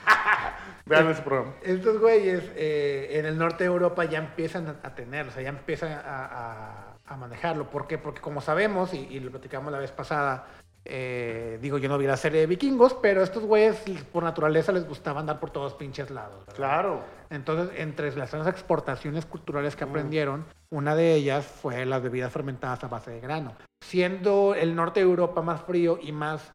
Vean 0.85 1.09
ese 1.09 1.21
programa. 1.21 1.53
Estos 1.63 1.99
güeyes 1.99 2.43
eh, 2.55 3.09
en 3.19 3.25
el 3.25 3.37
norte 3.37 3.63
de 3.63 3.69
Europa 3.69 4.05
ya 4.05 4.17
empiezan 4.19 4.79
a, 4.83 4.95
tener, 4.95 5.27
o 5.27 5.31
sea, 5.31 5.41
ya 5.43 5.49
empiezan 5.49 5.91
a, 5.93 5.99
a- 6.05 6.87
a 7.05 7.17
manejarlo. 7.17 7.69
¿Por 7.69 7.87
qué? 7.87 7.97
Porque 7.97 8.21
como 8.21 8.41
sabemos, 8.41 8.93
y, 8.93 8.99
y 8.99 9.19
lo 9.19 9.31
platicamos 9.31 9.71
la 9.71 9.79
vez 9.79 9.91
pasada, 9.91 10.47
eh, 10.85 11.59
digo, 11.61 11.77
yo 11.77 11.89
no 11.89 11.97
vi 11.97 12.07
la 12.07 12.17
serie 12.17 12.39
de 12.41 12.47
vikingos, 12.47 12.93
pero 12.95 13.21
estos 13.21 13.43
güeyes 13.43 13.77
por 14.11 14.23
naturaleza 14.23 14.71
les 14.71 14.87
gustaba 14.87 15.19
andar 15.19 15.39
por 15.39 15.51
todos 15.51 15.73
pinches 15.75 16.09
lados. 16.09 16.39
¿verdad? 16.45 16.55
Claro. 16.55 17.01
Entonces, 17.29 17.77
entre 17.79 18.15
las 18.15 18.33
exportaciones 18.47 19.25
culturales 19.25 19.75
Mm. 19.75 19.77
que 19.77 19.83
aprendieron, 19.83 20.45
una 20.71 20.95
de 20.95 21.13
ellas 21.13 21.45
fue 21.45 21.85
las 21.85 22.01
bebidas 22.01 22.31
fermentadas 22.31 22.83
a 22.83 22.87
base 22.87 23.11
de 23.11 23.19
grano. 23.19 23.53
Siendo 23.83 24.55
el 24.55 24.75
norte 24.75 25.01
de 25.01 25.05
Europa 25.05 25.41
más 25.41 25.61
frío 25.61 25.99
y 26.01 26.11
más 26.13 26.51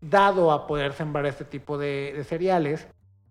dado 0.00 0.52
a 0.52 0.66
poder 0.66 0.92
sembrar 0.92 1.26
este 1.26 1.44
tipo 1.44 1.78
de, 1.78 2.12
de 2.16 2.24
cereales, 2.24 2.86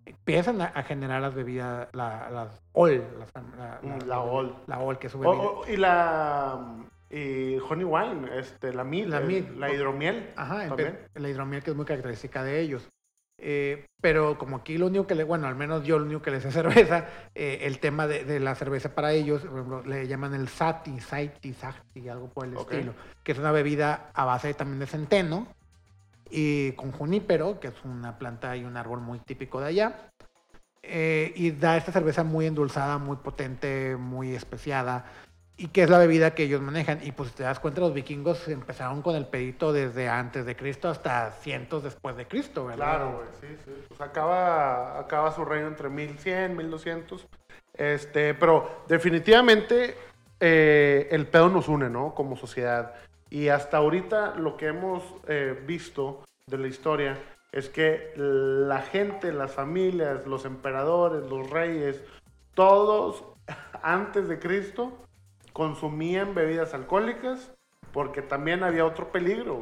empiezan 0.06 0.62
a, 0.62 0.66
a 0.66 0.84
generar 0.84 1.22
las 1.22 1.34
bebidas, 1.34 1.88
la, 1.94 2.30
las 2.30 2.62
OL. 2.74 3.04
las- 3.20 3.34
la, 3.58 3.80
Mm, 3.82 4.08
la 4.08 4.20
OL. 4.22 4.56
La 4.68 4.80
OL, 4.80 4.98
que 5.00 5.08
es 5.08 5.14
su 5.14 5.20
bebida. 5.20 5.42
y 5.68 5.78
la 5.78 6.60
y 7.10 7.58
honey 7.60 7.84
wine, 7.84 8.40
este, 8.40 8.74
la 8.74 8.84
mid, 8.86 9.08
La 9.08 9.18
el- 9.18 9.26
mid. 9.28 9.44
la 9.58 9.72
hidromiel. 9.72 10.32
Ajá, 10.38 10.68
también. 10.68 10.98
la 11.16 11.30
hidromiel 11.30 11.62
que 11.64 11.72
es 11.72 11.76
muy 11.76 11.86
característica 11.86 12.44
de 12.44 12.60
ellos. 12.62 12.88
Eh, 13.44 13.86
pero 14.00 14.38
como 14.38 14.58
aquí 14.58 14.78
lo 14.78 14.86
único 14.86 15.08
que 15.08 15.16
le, 15.16 15.24
bueno, 15.24 15.48
al 15.48 15.56
menos 15.56 15.84
yo 15.84 15.98
lo 15.98 16.06
único 16.06 16.22
que 16.22 16.30
les 16.32 16.44
sé 16.44 16.52
cerveza, 16.94 17.06
eh, 17.36 17.60
el 17.64 17.80
tema 17.80 18.06
de, 18.08 18.24
de 18.24 18.40
la 18.40 18.54
cerveza 18.56 18.94
para 18.94 19.12
ellos, 19.14 19.42
por 19.42 19.54
ejemplo, 19.54 19.84
le 19.84 20.08
llaman 20.08 20.34
el 20.36 20.48
sati, 20.48 21.00
saiti, 21.00 21.54
sati, 21.54 22.08
algo 22.08 22.30
por 22.30 22.46
el 22.46 22.56
Ok. 22.56 22.72
estilo, 22.72 22.94
que 23.24 23.32
es 23.32 23.40
una 23.40 23.52
bebida 23.52 24.12
a 24.14 24.26
base 24.26 24.54
también 24.54 24.80
de 24.80 24.86
centeno 24.88 25.48
y 26.32 26.72
con 26.74 26.92
junípero, 26.92 27.60
que 27.60 27.68
es 27.68 27.84
una 27.84 28.18
planta 28.18 28.56
y 28.56 28.64
un 28.64 28.78
árbol 28.78 29.02
muy 29.02 29.20
típico 29.20 29.60
de 29.60 29.68
allá. 29.68 30.12
Eh, 30.84 31.32
y 31.36 31.52
da 31.52 31.78
esta 31.78 31.92
cerveza 31.92 32.24
muy 32.24 32.48
endulzada, 32.48 32.98
muy 32.98 33.18
potente, 33.18 33.96
muy 33.98 34.34
especiada. 34.34 35.06
y 35.58 35.68
que 35.68 35.84
es 35.84 35.92
la 35.92 36.00
bebida 36.00 36.34
que 36.34 36.44
ellos 36.44 36.60
manejan. 36.62 37.02
Y 37.04 37.12
pues 37.12 37.30
si 37.30 37.36
te 37.36 37.44
das 37.44 37.60
cuenta, 37.60 37.82
los 37.82 37.94
vikingos 37.94 38.48
empezaron 38.48 39.04
con 39.04 39.16
el 39.16 39.28
pedito 39.28 39.72
desde 39.72 40.10
antes 40.10 40.44
de 40.46 40.56
Cristo 40.56 40.90
hasta 40.90 41.34
cientos 41.34 41.84
después 41.84 42.16
de 42.18 42.28
Cristo, 42.28 42.66
¿verdad? 42.66 42.98
Claro, 42.98 43.12
güey, 43.18 43.28
sí, 43.40 43.58
sí. 43.64 43.72
Pues 43.88 44.02
acaba, 44.02 45.00
acaba 45.00 45.32
su 45.32 45.46
reino 45.46 45.68
entre 45.68 45.90
1100, 45.90 46.58
1200. 46.58 47.28
Este, 47.76 48.34
pero 48.34 48.84
definitivamente 48.88 49.96
eh, 50.40 51.08
el 51.12 51.28
pedo 51.28 51.50
nos 51.50 51.68
une, 51.68 51.92
¿no? 51.92 52.16
Como 52.16 52.36
sociedad. 52.36 52.96
Y 53.32 53.48
hasta 53.48 53.78
ahorita 53.78 54.36
lo 54.36 54.58
que 54.58 54.68
hemos 54.68 55.04
eh, 55.26 55.58
visto 55.66 56.26
de 56.48 56.58
la 56.58 56.68
historia 56.68 57.18
es 57.54 57.70
que 57.70 58.12
la 58.18 58.82
gente, 58.82 59.32
las 59.32 59.54
familias, 59.54 60.28
los 60.28 60.44
emperadores, 60.44 61.30
los 61.30 61.50
reyes, 61.50 62.04
todos 62.54 63.24
antes 63.82 64.28
de 64.28 64.38
Cristo 64.38 64.92
consumían 65.54 66.36
bebidas 66.36 66.74
alcohólicas 66.74 67.54
porque 67.94 68.22
también 68.22 68.64
había 68.64 68.86
otro 68.86 69.14
peligro. 69.14 69.62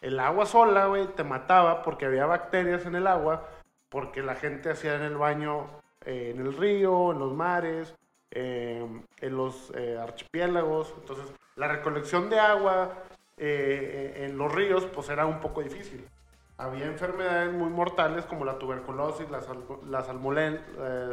El 0.00 0.20
agua 0.20 0.46
sola, 0.46 0.86
güey, 0.86 1.08
te 1.08 1.24
mataba 1.24 1.82
porque 1.82 2.06
había 2.06 2.26
bacterias 2.26 2.86
en 2.86 2.94
el 2.94 3.08
agua, 3.08 3.48
porque 3.88 4.22
la 4.22 4.36
gente 4.36 4.70
hacía 4.70 4.94
en 4.94 5.02
el 5.02 5.16
baño, 5.16 5.66
eh, 6.04 6.32
en 6.32 6.46
el 6.46 6.56
río, 6.56 7.10
en 7.10 7.18
los 7.18 7.34
mares, 7.34 7.92
eh, 8.30 8.86
en 9.20 9.36
los 9.36 9.72
archipiélagos. 10.00 10.94
Entonces, 10.96 11.26
la 11.60 11.68
recolección 11.68 12.30
de 12.30 12.40
agua 12.40 12.94
en 13.36 14.36
los 14.36 14.52
ríos, 14.52 14.86
pues 14.86 15.08
era 15.08 15.26
un 15.26 15.40
poco 15.40 15.62
difícil. 15.62 16.06
Había 16.58 16.86
enfermedades 16.86 17.52
muy 17.52 17.70
mortales 17.70 18.24
como 18.26 18.44
la 18.44 18.58
tuberculosis, 18.58 19.30
la, 19.30 19.40
la 19.88 20.02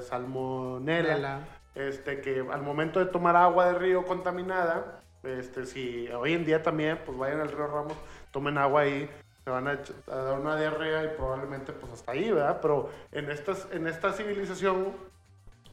salmonella 0.01 1.47
este, 1.75 2.21
que 2.21 2.39
al 2.51 2.63
momento 2.63 2.99
de 2.99 3.05
tomar 3.05 3.35
agua 3.35 3.71
de 3.71 3.77
río 3.77 4.05
contaminada, 4.05 5.01
este, 5.23 5.65
si 5.65 6.07
hoy 6.09 6.33
en 6.33 6.43
día 6.43 6.63
también, 6.63 6.99
pues 7.05 7.17
vayan 7.17 7.39
al 7.39 7.49
río 7.49 7.67
Ramos, 7.67 7.93
tomen 8.31 8.57
agua 8.57 8.81
ahí, 8.81 9.09
se 9.43 9.49
van 9.51 9.67
a, 9.67 9.79
dar 10.07 10.39
una 10.39 10.57
diarrea 10.57 11.03
y 11.03 11.15
probablemente 11.15 11.73
pues 11.73 11.91
hasta 11.93 12.13
ahí, 12.13 12.31
¿verdad? 12.31 12.59
Pero 12.61 12.89
en, 13.11 13.29
estas, 13.29 13.67
en 13.71 13.87
esta 13.87 14.11
civilización, 14.11 14.91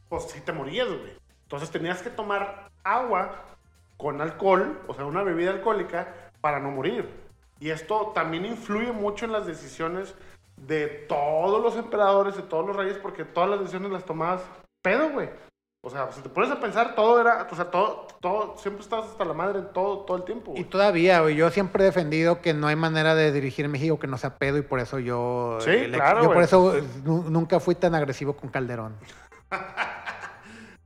pues 0.07 0.25
sí 0.29 0.41
te 0.41 0.51
morías, 0.51 0.87
güey. 0.87 1.17
Entonces 1.43 1.71
tenías 1.71 2.01
que 2.01 2.09
tomar 2.09 2.69
agua 2.83 3.54
con 3.97 4.21
alcohol, 4.21 4.81
o 4.87 4.93
sea, 4.93 5.05
una 5.05 5.23
bebida 5.23 5.51
alcohólica, 5.51 6.13
para 6.41 6.59
no 6.59 6.71
morir. 6.71 7.09
Y 7.59 7.69
esto 7.69 8.11
también 8.13 8.45
influye 8.45 8.91
mucho 8.91 9.25
en 9.25 9.31
las 9.31 9.47
decisiones 9.47 10.13
de 10.57 10.87
todos 10.87 11.61
los 11.61 11.75
emperadores, 11.75 12.35
de 12.35 12.43
todos 12.43 12.67
los 12.67 12.75
reyes, 12.75 12.97
porque 12.97 13.25
todas 13.25 13.49
las 13.49 13.59
decisiones 13.59 13.91
las 13.91 14.05
tomabas 14.05 14.41
pedo, 14.81 15.09
güey. 15.11 15.29
O 15.85 15.89
sea, 15.89 16.11
si 16.11 16.21
te 16.21 16.29
pones 16.29 16.49
a 16.49 16.59
pensar, 16.59 16.95
todo 16.95 17.21
era, 17.21 17.47
o 17.49 17.55
sea, 17.55 17.69
todo, 17.69 18.07
todo, 18.19 18.57
siempre 18.57 18.81
estás 18.81 19.05
hasta 19.05 19.23
la 19.23 19.33
madre 19.33 19.61
todo, 19.71 19.99
todo 19.99 20.17
el 20.17 20.23
tiempo. 20.23 20.53
Y 20.55 20.63
todavía, 20.63 21.21
güey, 21.21 21.35
yo 21.35 21.51
siempre 21.51 21.83
he 21.83 21.85
defendido 21.85 22.41
que 22.41 22.55
no 22.55 22.65
hay 22.65 22.75
manera 22.75 23.13
de 23.13 23.31
dirigir 23.31 23.69
México 23.69 23.99
que 23.99 24.07
no 24.07 24.17
sea 24.17 24.37
pedo 24.37 24.57
y 24.57 24.63
por 24.63 24.79
eso 24.79 24.97
yo... 24.97 25.59
Sí, 25.61 25.69
eh, 25.69 25.91
claro, 25.93 26.23
Yo 26.23 26.33
por 26.33 26.41
eso 26.41 26.73
nunca 27.03 27.59
fui 27.59 27.75
tan 27.75 27.93
agresivo 27.93 28.33
con 28.33 28.49
Calderón. 28.49 28.95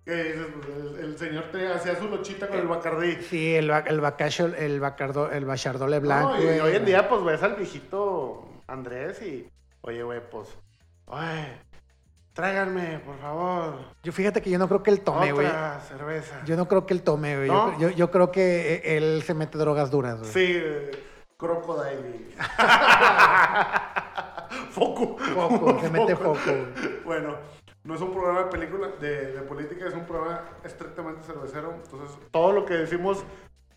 ¿Qué 0.10 0.24
dices? 0.24 0.48
Pues, 0.56 0.68
el, 1.04 1.18
señor 1.20 1.44
te 1.52 1.72
hacía 1.72 1.96
su 1.96 2.10
lochita 2.10 2.48
con 2.48 2.58
el 2.58 2.68
bacardí. 2.68 3.18
Sí, 3.22 3.54
el, 3.54 3.70
el 3.70 4.02
bacacho, 4.02 4.48
el 4.48 4.80
bacardo, 4.80 5.30
el 5.30 5.46
bachardole 5.46 6.00
blanco. 6.00 6.34
No, 6.34 6.42
y 6.42 6.60
hoy 6.60 6.78
en 6.78 6.86
día, 6.86 7.08
pues, 7.08 7.24
ves 7.24 7.44
al 7.44 7.54
viejito 7.54 8.44
Andrés 8.66 9.22
y... 9.22 9.48
Oye, 9.82 10.02
güey, 10.02 10.20
pues... 10.32 10.48
Ay, 11.06 11.62
Tráiganme, 12.34 13.02
por 13.06 13.20
favor. 13.20 13.76
Yo 14.02 14.12
fíjate 14.12 14.42
que 14.42 14.50
yo 14.50 14.58
no 14.58 14.68
creo 14.68 14.82
que 14.82 14.90
él 14.90 15.02
tome, 15.02 15.32
güey. 15.32 15.48
cerveza. 15.88 16.42
Yo 16.44 16.56
no 16.56 16.68
creo 16.68 16.88
que 16.88 16.96
él 16.96 17.04
tome, 17.04 17.36
güey. 17.36 17.50
Yo, 17.80 17.92
yo, 17.92 18.10
creo 18.10 18.32
que 18.32 18.82
e, 18.84 18.98
él 18.98 19.22
se 19.24 19.36
mete 19.36 19.60
drogas 19.60 19.92
duras, 19.92 20.18
güey. 20.20 20.32
Sí, 20.32 20.60
crocodile. 21.38 22.30
foco. 24.72 25.18
Foco, 25.18 25.80
se 25.82 25.90
mete 25.90 26.16
foco. 26.16 26.40
Bueno, 27.04 27.36
no 27.90 27.96
es 27.96 28.02
un 28.02 28.12
programa 28.12 28.44
de 28.44 28.52
película, 28.52 28.88
de, 29.00 29.32
de 29.32 29.42
política, 29.42 29.88
es 29.88 29.96
un 29.96 30.06
programa 30.06 30.48
estrictamente 30.64 31.24
cervecero. 31.24 31.74
Entonces, 31.74 32.16
todo 32.30 32.52
lo 32.52 32.64
que 32.64 32.76
decimos 32.76 33.24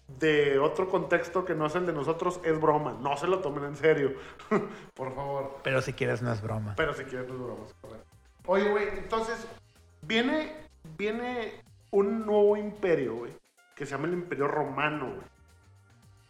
de 0.07 0.59
otro 0.59 0.91
contexto 0.91 1.47
que 1.47 1.55
no 1.55 1.65
es 1.65 1.75
el 1.77 1.87
de 1.87 1.95
nosotros 1.95 2.39
es 2.45 2.61
broma. 2.61 2.93
No 3.01 3.17
se 3.17 3.27
lo 3.27 3.39
tomen 3.39 3.65
en 3.65 3.75
serio. 3.75 4.13
por 4.95 5.15
favor. 5.15 5.57
Pero 5.63 5.81
si 5.81 5.95
quieres 5.95 6.21
no 6.21 6.31
es 6.31 6.43
broma. 6.43 6.75
Pero 6.77 6.93
si 6.93 7.05
quieres 7.05 7.27
no 7.27 7.37
es 7.37 7.41
broma, 7.41 7.65
correcto. 7.81 8.07
Oye, 8.45 8.69
güey, 8.69 8.89
entonces 8.99 9.47
viene, 10.03 10.57
viene 10.99 11.63
un 11.91 12.27
nuevo 12.27 12.59
imperio, 12.59 13.15
güey, 13.15 13.33
que 13.75 13.87
se 13.87 13.93
llama 13.93 14.09
el 14.09 14.13
Imperio 14.13 14.47
Romano, 14.47 15.07
güey, 15.07 15.27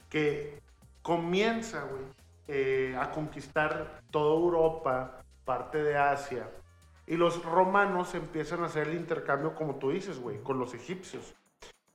que 0.09 0.63
comienza, 1.03 1.83
güey, 1.83 2.05
eh, 2.47 2.97
a 2.97 3.11
conquistar 3.11 4.03
toda 4.13 4.37
Europa, 4.37 5.25
parte 5.45 5.83
de 5.83 5.97
Asia, 5.97 6.49
y 7.07 7.17
los 7.17 7.45
romanos 7.45 8.15
empiezan 8.15 8.63
a 8.63 8.67
hacer 8.67 8.89
el 8.89 8.95
intercambio, 8.95 9.55
como 9.55 9.77
tú 9.77 9.91
dices, 9.91 10.19
güey, 10.21 10.39
con 10.39 10.59
los 10.59 10.75
egipcios. 10.75 11.35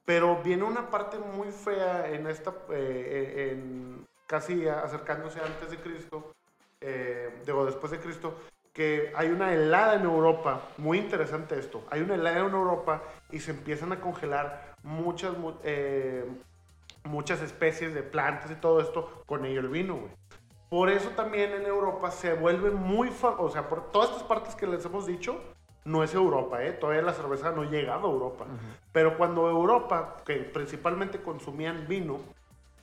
Pero 0.06 0.42
viene 0.42 0.64
una 0.64 0.90
parte 0.90 1.18
muy 1.18 1.52
fea 1.52 2.10
en 2.10 2.28
esta, 2.28 2.54
eh, 2.72 3.52
en, 3.52 4.06
casi 4.26 4.68
acercándose 4.68 5.40
antes 5.40 5.72
de 5.72 5.78
Cristo, 5.78 6.34
eh, 6.82 7.42
digo, 7.46 7.66
después 7.66 7.92
de 7.92 8.00
Cristo, 8.00 8.36
que 8.74 9.12
hay 9.16 9.30
una 9.30 9.54
helada 9.54 9.96
en 9.96 10.04
Europa, 10.04 10.70
muy 10.78 11.00
interesante 11.00 11.58
esto, 11.58 11.84
hay 11.90 12.02
una 12.02 12.16
helada 12.16 12.40
en 12.40 12.54
Europa 12.54 13.02
y 13.32 13.40
se 13.40 13.52
empiezan 13.52 13.92
a 13.92 14.00
congelar 14.00 14.76
muchas, 14.84 15.34
eh, 15.64 16.24
muchas 17.04 17.42
especies 17.42 17.96
de 17.96 18.04
plantas 18.04 18.52
y 18.52 18.56
todo 18.56 18.80
esto 18.80 19.24
con 19.26 19.46
ello 19.46 19.62
el 19.62 19.70
vino, 19.70 19.96
güey. 19.96 20.12
Por 20.70 20.90
eso 20.90 21.10
también 21.12 21.54
en 21.54 21.66
Europa 21.66 22.12
se 22.12 22.34
vuelve 22.34 22.72
muy, 22.72 23.10
o 23.22 23.50
sea, 23.50 23.70
por 23.70 23.92
todas 23.92 24.10
estas 24.10 24.24
partes 24.24 24.56
que 24.56 24.68
les 24.68 24.84
hemos 24.86 25.06
dicho, 25.06 25.42
no 25.86 26.04
es 26.04 26.14
Europa, 26.14 26.64
¿eh? 26.64 26.74
Todavía 26.74 27.02
la 27.02 27.14
cerveza 27.14 27.52
no 27.52 27.62
ha 27.62 27.66
llegado 27.66 28.08
a 28.08 28.12
Europa. 28.12 28.46
Pero 28.92 29.18
cuando 29.18 29.50
Europa, 29.50 30.18
que 30.26 30.36
principalmente 30.36 31.22
consumían 31.22 31.88
vino, 31.88 32.20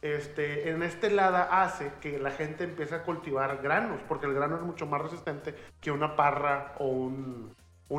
este, 0.00 0.70
en 0.70 0.82
esta 0.82 1.06
helada 1.06 1.62
hace 1.62 1.92
que 2.00 2.18
la 2.18 2.30
gente 2.30 2.64
empiece 2.64 2.94
a 2.94 3.02
cultivar 3.02 3.60
granos, 3.62 4.00
porque 4.08 4.26
el 4.26 4.34
grano 4.34 4.56
es 4.56 4.62
mucho 4.62 4.86
más 4.86 5.00
resistente 5.00 5.54
que 5.80 5.90
una 5.90 6.16
parra 6.16 6.74
o 6.78 6.86
un, 6.86 7.54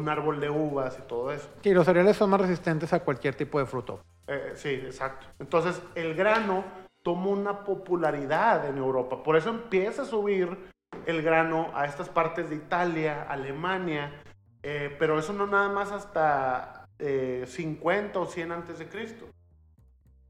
árbol 0.10 0.39
de 0.39 0.50
uvas 0.50 0.98
y 1.00 1.08
todo 1.08 1.32
eso. 1.32 1.50
Y 1.63 1.74
los 1.74 1.86
cereales 1.86 2.17
son 2.17 2.30
más 2.30 2.41
resistentes 2.41 2.91
a 2.93 3.00
cualquier 3.00 3.36
tipo 3.36 3.60
de 3.60 3.65
fruto. 3.65 4.02
Eh, 4.28 4.54
sí, 4.56 4.69
exacto. 4.69 5.26
Entonces, 5.39 5.82
el 5.95 6.15
grano 6.15 6.63
toma 7.06 7.28
una 7.28 7.63
popularidad 7.63 8.68
en 8.68 8.80
Europa. 8.80 9.22
Por 9.22 9.36
eso 9.36 9.52
empieza 9.52 10.02
a 10.02 10.06
subir 10.06 10.58
el 11.06 11.22
grano 11.22 11.70
a 11.76 11.86
estas 11.86 12.10
partes 12.10 12.50
de 12.50 12.56
Italia, 12.56 13.28
Alemania, 13.30 14.24
eh, 14.63 14.96
pero 14.98 15.20
eso 15.20 15.32
no 15.32 15.46
nada 15.46 15.70
más 15.70 15.91
hasta 15.91 16.88
50 16.98 18.20
eh, 18.20 18.22
o 18.22 18.26
100 18.26 18.52
antes 18.52 18.80
de 18.80 18.89
Cristo. 18.89 19.28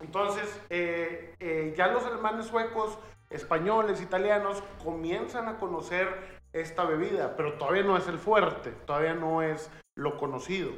Entonces, 0.02 0.62
eh, 0.70 1.34
eh, 1.40 1.74
ya 1.78 1.88
los 1.88 2.06
alemanes 2.06 2.48
suecos, 2.48 3.00
españoles, 3.30 4.02
italianos 4.02 4.62
comienzan 4.84 5.48
a 5.48 5.58
conocer 5.58 6.10
esta 6.52 6.84
bebida, 6.84 7.38
pero 7.38 7.54
todavía 7.54 7.84
no 7.84 7.96
es 7.96 8.10
el 8.10 8.20
fuerte, 8.20 8.72
todavía 8.86 9.14
no 9.14 9.42
es 9.42 9.72
lo 9.96 10.18
conocido. 10.18 10.72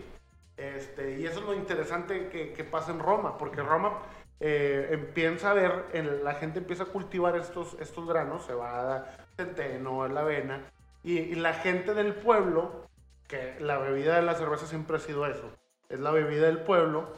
Este, 0.58 1.20
y 1.20 1.26
eso 1.26 1.40
es 1.40 1.46
lo 1.46 1.56
interesante 1.56 2.30
que, 2.30 2.64
pasa 2.64 2.92
en 2.92 3.00
Roma, 3.00 3.40
porque 3.40 3.64
Roma 3.64 4.02
eh, 4.40 4.90
empieza 4.92 5.52
a 5.52 5.54
ver, 5.54 5.86
la 6.24 6.36
gente 6.36 6.60
empieza 6.60 6.84
a 6.84 6.88
cultivar 6.88 7.36
estos, 7.36 7.76
estos 7.80 8.08
granos, 8.08 8.46
cebada, 8.46 9.18
centeno, 9.36 10.08
la 10.08 10.22
avena, 10.22 10.62
y, 11.04 11.36
la 11.36 11.54
gente 11.54 11.94
del 11.94 12.14
pueblo, 12.14 12.88
que 13.28 13.56
la 13.60 13.78
bebida 13.78 14.16
de 14.16 14.22
la 14.22 14.36
cerveza 14.36 14.68
siempre 14.68 14.98
ha 14.98 15.00
sido 15.00 15.26
eso, 15.26 15.50
es 15.90 16.00
la 16.00 16.12
bebida 16.12 16.48
del 16.48 16.60
pueblo, 16.60 17.14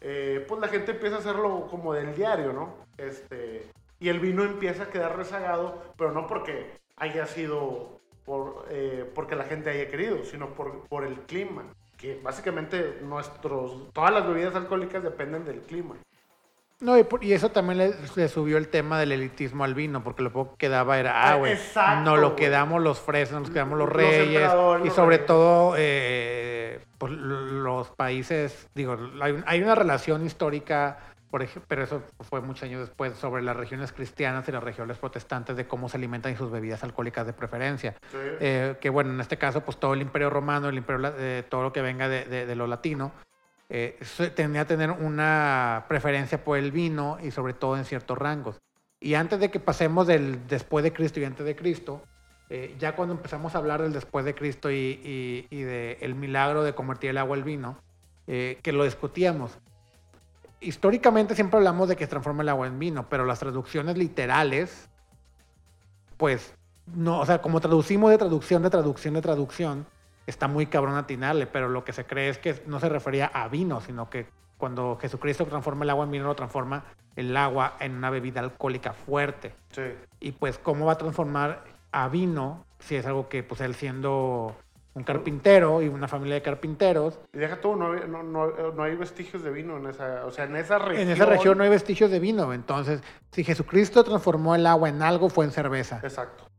eh, 0.00 0.44
pues 0.48 0.60
la 0.60 0.68
gente 0.68 0.92
empieza 0.92 1.16
a 1.16 1.18
hacerlo 1.20 1.66
como 1.70 1.92
del 1.92 2.14
diario, 2.14 2.52
¿no? 2.52 2.74
Este, 2.96 3.70
y 3.98 4.08
el 4.08 4.20
vino 4.20 4.44
empieza 4.44 4.84
a 4.84 4.90
quedar 4.90 5.16
rezagado, 5.16 5.82
pero 5.96 6.12
no 6.12 6.26
porque 6.26 6.80
haya 6.96 7.26
sido 7.26 8.00
por, 8.24 8.66
eh, 8.70 9.10
porque 9.14 9.36
la 9.36 9.44
gente 9.44 9.70
haya 9.70 9.88
querido, 9.90 10.24
sino 10.24 10.54
por, 10.54 10.86
por 10.88 11.04
el 11.04 11.20
clima. 11.20 11.64
Que 11.96 12.18
básicamente 12.22 12.98
nuestros, 13.02 13.92
todas 13.92 14.10
las 14.10 14.26
bebidas 14.26 14.54
alcohólicas 14.54 15.02
dependen 15.02 15.44
del 15.44 15.60
clima. 15.60 15.96
No, 16.80 16.96
y, 16.98 17.32
eso 17.32 17.50
también 17.50 17.94
le, 18.16 18.28
subió 18.28 18.56
el 18.56 18.68
tema 18.68 18.98
del 18.98 19.12
elitismo 19.12 19.64
al 19.64 19.74
vino, 19.74 20.02
porque 20.02 20.22
lo 20.22 20.32
poco 20.32 20.56
que 20.56 20.70
daba 20.70 20.98
era, 20.98 21.30
ah, 21.30 21.36
güey, 21.36 21.54
no 22.04 22.16
lo 22.16 22.36
quedamos 22.36 22.82
los 22.82 22.98
frescos, 22.98 23.40
nos 23.40 23.50
quedamos 23.50 23.78
los, 23.78 23.88
reyes, 23.88 24.50
y 24.84 24.90
sobre 24.90 25.18
todo 25.18 25.74
eh, 25.76 26.80
pues, 26.96 27.12
los 27.12 27.90
países, 27.90 28.68
digo, 28.74 28.96
hay, 29.20 29.62
una 29.62 29.74
relación 29.74 30.24
histórica, 30.24 30.98
por 31.30 31.42
ejemplo, 31.42 31.66
pero 31.68 31.84
eso 31.84 32.02
fue 32.20 32.40
muchos 32.40 32.62
años 32.62 32.80
después, 32.80 33.12
sobre 33.18 33.42
las 33.42 33.56
regiones 33.56 33.92
cristianas 33.92 34.48
y 34.48 34.52
las 34.52 34.64
regiones 34.64 34.96
protestantes 34.96 35.56
de 35.56 35.66
cómo 35.66 35.90
se 35.90 35.98
alimentan 35.98 36.34
sus 36.34 36.50
bebidas 36.50 36.82
alcohólicas 36.82 37.26
de 37.26 37.34
preferencia. 37.34 37.94
Eh, 38.14 38.76
que 38.80 38.88
bueno, 38.88 39.12
en 39.12 39.20
este 39.20 39.36
caso, 39.36 39.60
pues 39.60 39.76
todo 39.76 39.92
el 39.92 40.00
imperio 40.00 40.30
romano, 40.30 40.70
el 40.70 40.78
imperio, 40.78 41.12
eh, 41.18 41.44
todo 41.46 41.62
lo 41.62 41.74
que 41.74 41.82
venga 41.82 42.08
de, 42.08 42.24
de 42.24 42.56
lo 42.56 42.66
latino, 42.66 43.12
eh, 43.70 43.98
tendía 44.34 44.62
a 44.62 44.66
tener 44.66 44.90
una 44.90 45.86
preferencia 45.88 46.44
por 46.44 46.58
el 46.58 46.72
vino 46.72 47.18
y 47.22 47.30
sobre 47.30 47.54
todo 47.54 47.76
en 47.76 47.84
ciertos 47.84 48.18
rangos. 48.18 48.58
Y 49.00 49.14
antes 49.14 49.40
de 49.40 49.50
que 49.50 49.60
pasemos 49.60 50.06
del 50.06 50.46
después 50.46 50.82
de 50.82 50.92
Cristo 50.92 51.20
y 51.20 51.24
antes 51.24 51.46
de 51.46 51.56
Cristo, 51.56 52.02
eh, 52.50 52.74
ya 52.78 52.96
cuando 52.96 53.14
empezamos 53.14 53.54
a 53.54 53.58
hablar 53.58 53.80
del 53.80 53.92
después 53.92 54.24
de 54.24 54.34
Cristo 54.34 54.70
y, 54.70 55.00
y, 55.02 55.46
y 55.50 55.62
del 55.62 56.14
milagro 56.16 56.64
de 56.64 56.74
convertir 56.74 57.10
el 57.10 57.18
agua 57.18 57.38
en 57.38 57.44
vino, 57.44 57.78
eh, 58.26 58.58
que 58.62 58.72
lo 58.72 58.84
discutíamos. 58.84 59.56
Históricamente 60.60 61.34
siempre 61.34 61.58
hablamos 61.58 61.88
de 61.88 61.96
que 61.96 62.04
se 62.04 62.10
transforma 62.10 62.42
el 62.42 62.48
agua 62.50 62.66
en 62.66 62.78
vino, 62.78 63.08
pero 63.08 63.24
las 63.24 63.38
traducciones 63.38 63.96
literales, 63.96 64.90
pues, 66.16 66.54
no, 66.86 67.20
o 67.20 67.24
sea, 67.24 67.40
como 67.40 67.60
traducimos 67.60 68.10
de 68.10 68.18
traducción, 68.18 68.62
de 68.62 68.68
traducción, 68.68 69.14
de 69.14 69.22
traducción, 69.22 69.86
está 70.26 70.48
muy 70.48 70.66
cabrón 70.66 70.96
atinarle, 70.96 71.46
pero 71.46 71.68
lo 71.68 71.84
que 71.84 71.92
se 71.92 72.04
cree 72.04 72.28
es 72.28 72.38
que 72.38 72.62
no 72.66 72.80
se 72.80 72.88
refería 72.88 73.26
a 73.26 73.48
vino, 73.48 73.80
sino 73.80 74.08
que 74.10 74.26
cuando 74.58 74.98
Jesucristo 75.00 75.46
transforma 75.46 75.84
el 75.84 75.90
agua 75.90 76.04
en 76.04 76.10
vino, 76.10 76.24
lo 76.26 76.34
transforma 76.34 76.84
el 77.16 77.36
agua 77.36 77.76
en 77.80 77.96
una 77.96 78.10
bebida 78.10 78.40
alcohólica 78.40 78.92
fuerte. 78.92 79.54
Sí. 79.72 79.82
Y 80.20 80.32
pues, 80.32 80.58
¿cómo 80.58 80.86
va 80.86 80.92
a 80.92 80.98
transformar 80.98 81.64
a 81.92 82.08
vino 82.08 82.64
si 82.78 82.96
es 82.96 83.06
algo 83.06 83.28
que, 83.28 83.42
pues, 83.42 83.60
él 83.62 83.74
siendo 83.74 84.54
un 84.92 85.04
carpintero 85.04 85.82
y 85.82 85.88
una 85.88 86.08
familia 86.08 86.34
de 86.34 86.42
carpinteros, 86.42 87.20
Y 87.32 87.38
deja 87.38 87.60
tú, 87.60 87.76
no, 87.76 87.92
hay- 87.92 88.08
no, 88.08 88.22
no, 88.24 88.72
no 88.72 88.82
hay 88.82 88.96
vestigios 88.96 89.42
de 89.42 89.50
vino 89.50 89.76
en 89.76 89.86
esa, 89.86 90.26
o 90.26 90.30
sea, 90.32 90.44
en 90.46 90.56
esa 90.56 90.78
región. 90.78 91.06
en 91.06 91.10
esa 91.12 91.26
región 91.26 91.56
no 91.58 91.64
hay 91.64 91.70
vestigios 91.70 92.10
de 92.10 92.18
vino. 92.18 92.52
Entonces, 92.52 93.00
si 93.30 93.44
Jesucristo 93.44 94.02
transformó 94.02 94.54
el 94.56 94.66
agua 94.66 94.88
en 94.88 95.00
algo, 95.02 95.28
fue 95.30 95.44
en 95.44 95.52
cerveza. 95.52 96.00
Exacto. 96.02 96.49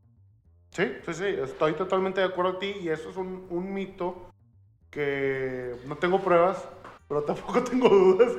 Sí, 0.71 0.97
sí, 1.05 1.13
sí, 1.13 1.25
estoy 1.25 1.73
totalmente 1.73 2.21
de 2.21 2.27
acuerdo 2.27 2.53
a 2.53 2.60
ti 2.60 2.75
y 2.81 2.89
eso 2.89 3.10
es 3.10 3.17
un, 3.17 3.45
un 3.49 3.73
mito 3.73 4.29
que 4.89 5.75
no 5.86 5.95
tengo 5.97 6.19
pruebas, 6.21 6.63
pero 7.07 7.23
tampoco 7.23 7.63
tengo 7.69 7.89
dudas. 7.89 8.31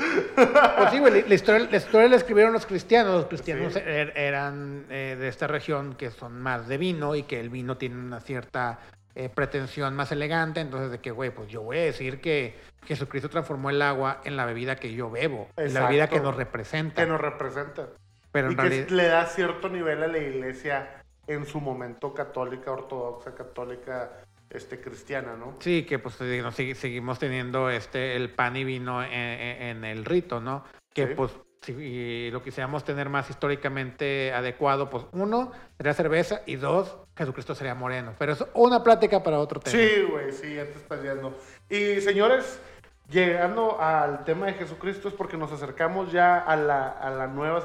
Pues 0.77 0.91
sí, 0.91 0.99
güey, 0.99 1.27
la 1.29 1.35
historia, 1.35 1.69
la 1.71 1.77
historia 1.77 2.09
la 2.09 2.17
escribieron 2.17 2.53
los 2.53 2.67
cristianos. 2.67 3.15
Los 3.15 3.27
cristianos 3.27 3.75
Sí. 3.75 3.81
er- 3.81 4.13
eran 4.17 4.87
eh, 4.91 5.17
de 5.19 5.29
esta 5.29 5.47
región 5.47 5.95
que 5.95 6.11
son 6.11 6.41
más 6.41 6.69
de 6.69 6.79
vino 6.79 7.15
y 7.15 7.23
que 7.25 7.41
el 7.41 7.51
vino 7.51 7.77
tiene 7.77 7.97
una 7.97 8.21
cierta 8.21 8.79
eh, 9.15 9.29
pretensión 9.29 9.95
más 9.95 10.11
elegante. 10.13 10.61
Entonces, 10.61 10.91
de 10.91 11.01
que, 11.01 11.11
güey, 11.11 11.31
pues 11.31 11.49
yo 11.49 11.63
voy 11.63 11.79
a 11.79 11.83
decir 11.83 12.21
que 12.21 12.57
Jesucristo 12.87 13.29
transformó 13.29 13.69
el 13.71 13.81
agua 13.83 14.21
en 14.25 14.37
la 14.37 14.47
bebida 14.47 14.77
que 14.77 14.93
yo 14.95 15.11
bebo, 15.11 15.49
en 15.57 15.75
la 15.75 15.87
bebida 15.87 16.09
que 16.09 16.21
nos 16.21 16.35
representa. 16.37 17.03
que 17.03 17.09
nos 17.09 17.21
representa. 17.21 17.89
Pero 18.31 18.49
y 18.49 18.53
en 18.53 18.57
que 18.57 18.63
realidad, 18.63 18.89
le 18.89 19.07
da 19.09 19.27
cierto 19.27 19.69
nivel 19.69 20.03
a 20.03 20.07
la 20.07 20.17
iglesia 20.17 21.02
en 21.27 21.47
su 21.47 21.61
momento 21.61 22.13
católica, 22.15 22.73
ortodoxa, 22.73 23.35
católica, 23.35 24.11
este, 24.51 24.81
cristiana, 24.81 25.35
¿no? 25.37 25.57
sí, 25.61 25.85
que 25.87 25.99
pues 25.99 26.17
seguimos 26.17 27.19
teniendo 27.19 27.71
este 27.71 28.17
el 28.17 28.31
pan 28.31 28.57
y 28.57 28.65
vino 28.65 29.03
en, 29.03 29.13
en- 29.13 29.63
en 29.63 29.85
el 29.85 30.05
rito, 30.05 30.41
¿no? 30.41 30.65
Que 30.93 31.07
Sí. 31.09 31.15
pues 31.17 31.33
si 31.63 32.29
lo 32.33 32.43
quisiéramos 32.43 32.83
tener 32.85 33.09
más 33.09 33.31
históricamente 33.31 34.33
adecuado, 34.35 34.91
pues 34.91 35.05
uno 35.13 35.53
sería 35.77 35.95
cerveza 35.95 36.41
y 36.45 36.57
dos, 36.57 36.97
Jesucristo 37.17 37.55
sería 37.55 37.75
moreno. 37.77 38.15
Pero 38.19 38.33
es 38.33 38.45
una 38.55 38.83
plática 38.83 39.23
para 39.23 39.39
otro 39.39 39.61
tema. 39.61 39.79
Sí, 39.79 40.03
güey, 40.11 40.33
sí, 40.33 40.57
ya 40.57 40.65
te 40.65 40.73
estás 40.73 41.01
yendo. 41.03 41.39
Y 41.71 42.01
señores, 42.01 42.61
llegando 43.09 43.81
al 43.81 44.25
tema 44.25 44.47
de 44.47 44.55
Jesucristo 44.55 45.07
es 45.09 45.15
porque 45.15 45.37
nos 45.37 45.53
acercamos 45.53 46.11
ya 46.11 46.37
a 46.39 46.57
la, 46.57 46.89
a 46.89 47.11
la 47.11 47.29
nueva 47.29 47.63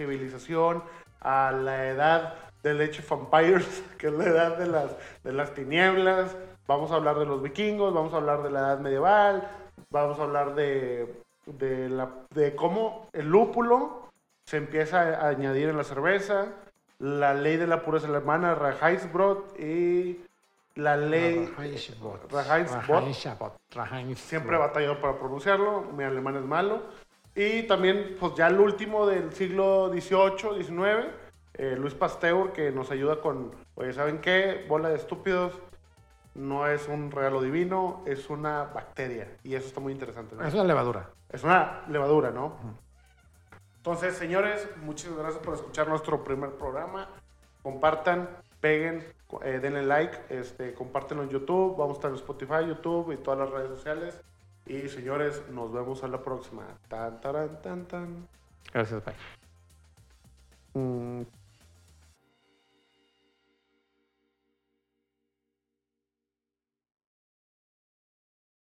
civilización, 0.00 0.82
a 1.20 1.52
la 1.52 1.88
edad 1.88 2.34
del 2.62 2.80
Age 2.80 3.00
of 3.00 3.12
Empires, 3.12 3.82
que 3.98 4.08
es 4.08 4.12
la 4.12 4.24
edad 4.24 4.58
de 4.58 4.66
las, 4.66 4.96
de 5.22 5.32
las 5.32 5.54
tinieblas. 5.54 6.36
Vamos 6.66 6.90
a 6.90 6.96
hablar 6.96 7.18
de 7.18 7.26
los 7.26 7.42
vikingos, 7.42 7.94
vamos 7.94 8.12
a 8.12 8.16
hablar 8.16 8.42
de 8.42 8.50
la 8.50 8.60
edad 8.60 8.78
medieval, 8.80 9.48
vamos 9.90 10.18
a 10.18 10.24
hablar 10.24 10.54
de, 10.54 11.14
de, 11.46 11.88
la, 11.88 12.10
de 12.30 12.56
cómo 12.56 13.08
el 13.12 13.28
lúpulo 13.28 14.10
se 14.44 14.56
empieza 14.56 15.00
a 15.00 15.28
añadir 15.28 15.68
en 15.68 15.76
la 15.76 15.84
cerveza, 15.84 16.48
la 16.98 17.34
ley 17.34 17.56
de 17.56 17.66
la 17.66 17.82
pureza 17.82 18.08
alemana, 18.08 18.54
Reichsbrot, 18.54 19.58
y 19.60 20.20
la 20.76 20.96
ley... 20.96 21.52
Rahaishabot. 21.56 22.32
Rahaisbot. 23.74 24.16
Siempre 24.16 24.56
he 24.56 24.58
batallado 24.58 25.00
para 25.00 25.18
pronunciarlo, 25.18 25.82
mi 25.96 26.04
alemán 26.04 26.36
es 26.36 26.44
malo. 26.44 26.82
Y 27.34 27.64
también, 27.64 28.16
pues 28.18 28.34
ya 28.34 28.46
el 28.46 28.58
último 28.58 29.06
del 29.06 29.32
siglo 29.32 29.90
XVIII, 29.92 30.62
XIX, 30.62 31.06
eh, 31.58 31.74
Luis 31.78 31.94
Pasteur, 31.94 32.52
que 32.52 32.70
nos 32.70 32.90
ayuda 32.90 33.20
con, 33.20 33.52
oye, 33.74 33.92
¿saben 33.92 34.20
qué? 34.20 34.66
Bola 34.68 34.90
de 34.90 34.96
estúpidos, 34.96 35.58
no 36.34 36.66
es 36.66 36.86
un 36.86 37.10
regalo 37.10 37.40
divino, 37.40 38.02
es 38.06 38.28
una 38.28 38.64
bacteria. 38.64 39.38
Y 39.42 39.54
eso 39.54 39.68
está 39.68 39.80
muy 39.80 39.92
interesante. 39.92 40.36
¿no? 40.36 40.46
Es 40.46 40.52
una 40.52 40.64
levadura. 40.64 41.08
Es 41.30 41.42
una 41.44 41.82
levadura, 41.88 42.30
¿no? 42.30 42.56
Entonces, 43.78 44.16
señores, 44.16 44.68
muchas 44.82 45.16
gracias 45.16 45.42
por 45.42 45.54
escuchar 45.54 45.88
nuestro 45.88 46.22
primer 46.22 46.50
programa. 46.50 47.08
Compartan, 47.62 48.28
peguen, 48.60 49.04
eh, 49.42 49.58
denle 49.60 49.82
like, 49.82 50.18
este, 50.28 50.74
compártenlo 50.74 51.22
en 51.22 51.30
YouTube. 51.30 51.76
Vamos 51.76 51.94
a 51.94 51.98
estar 51.98 52.10
en 52.10 52.16
Spotify, 52.16 52.66
YouTube 52.66 53.12
y 53.12 53.16
todas 53.16 53.40
las 53.40 53.50
redes 53.50 53.68
sociales. 53.70 54.20
Y 54.66 54.88
señores, 54.88 55.42
nos 55.50 55.72
vemos 55.72 56.02
a 56.04 56.08
la 56.08 56.22
próxima. 56.22 56.64
Tan, 56.88 57.20
taran, 57.20 57.62
tan, 57.62 57.86
tan. 57.86 58.28
Gracias, 58.72 59.02
bye. 59.04 59.14
Mm, 60.74 61.22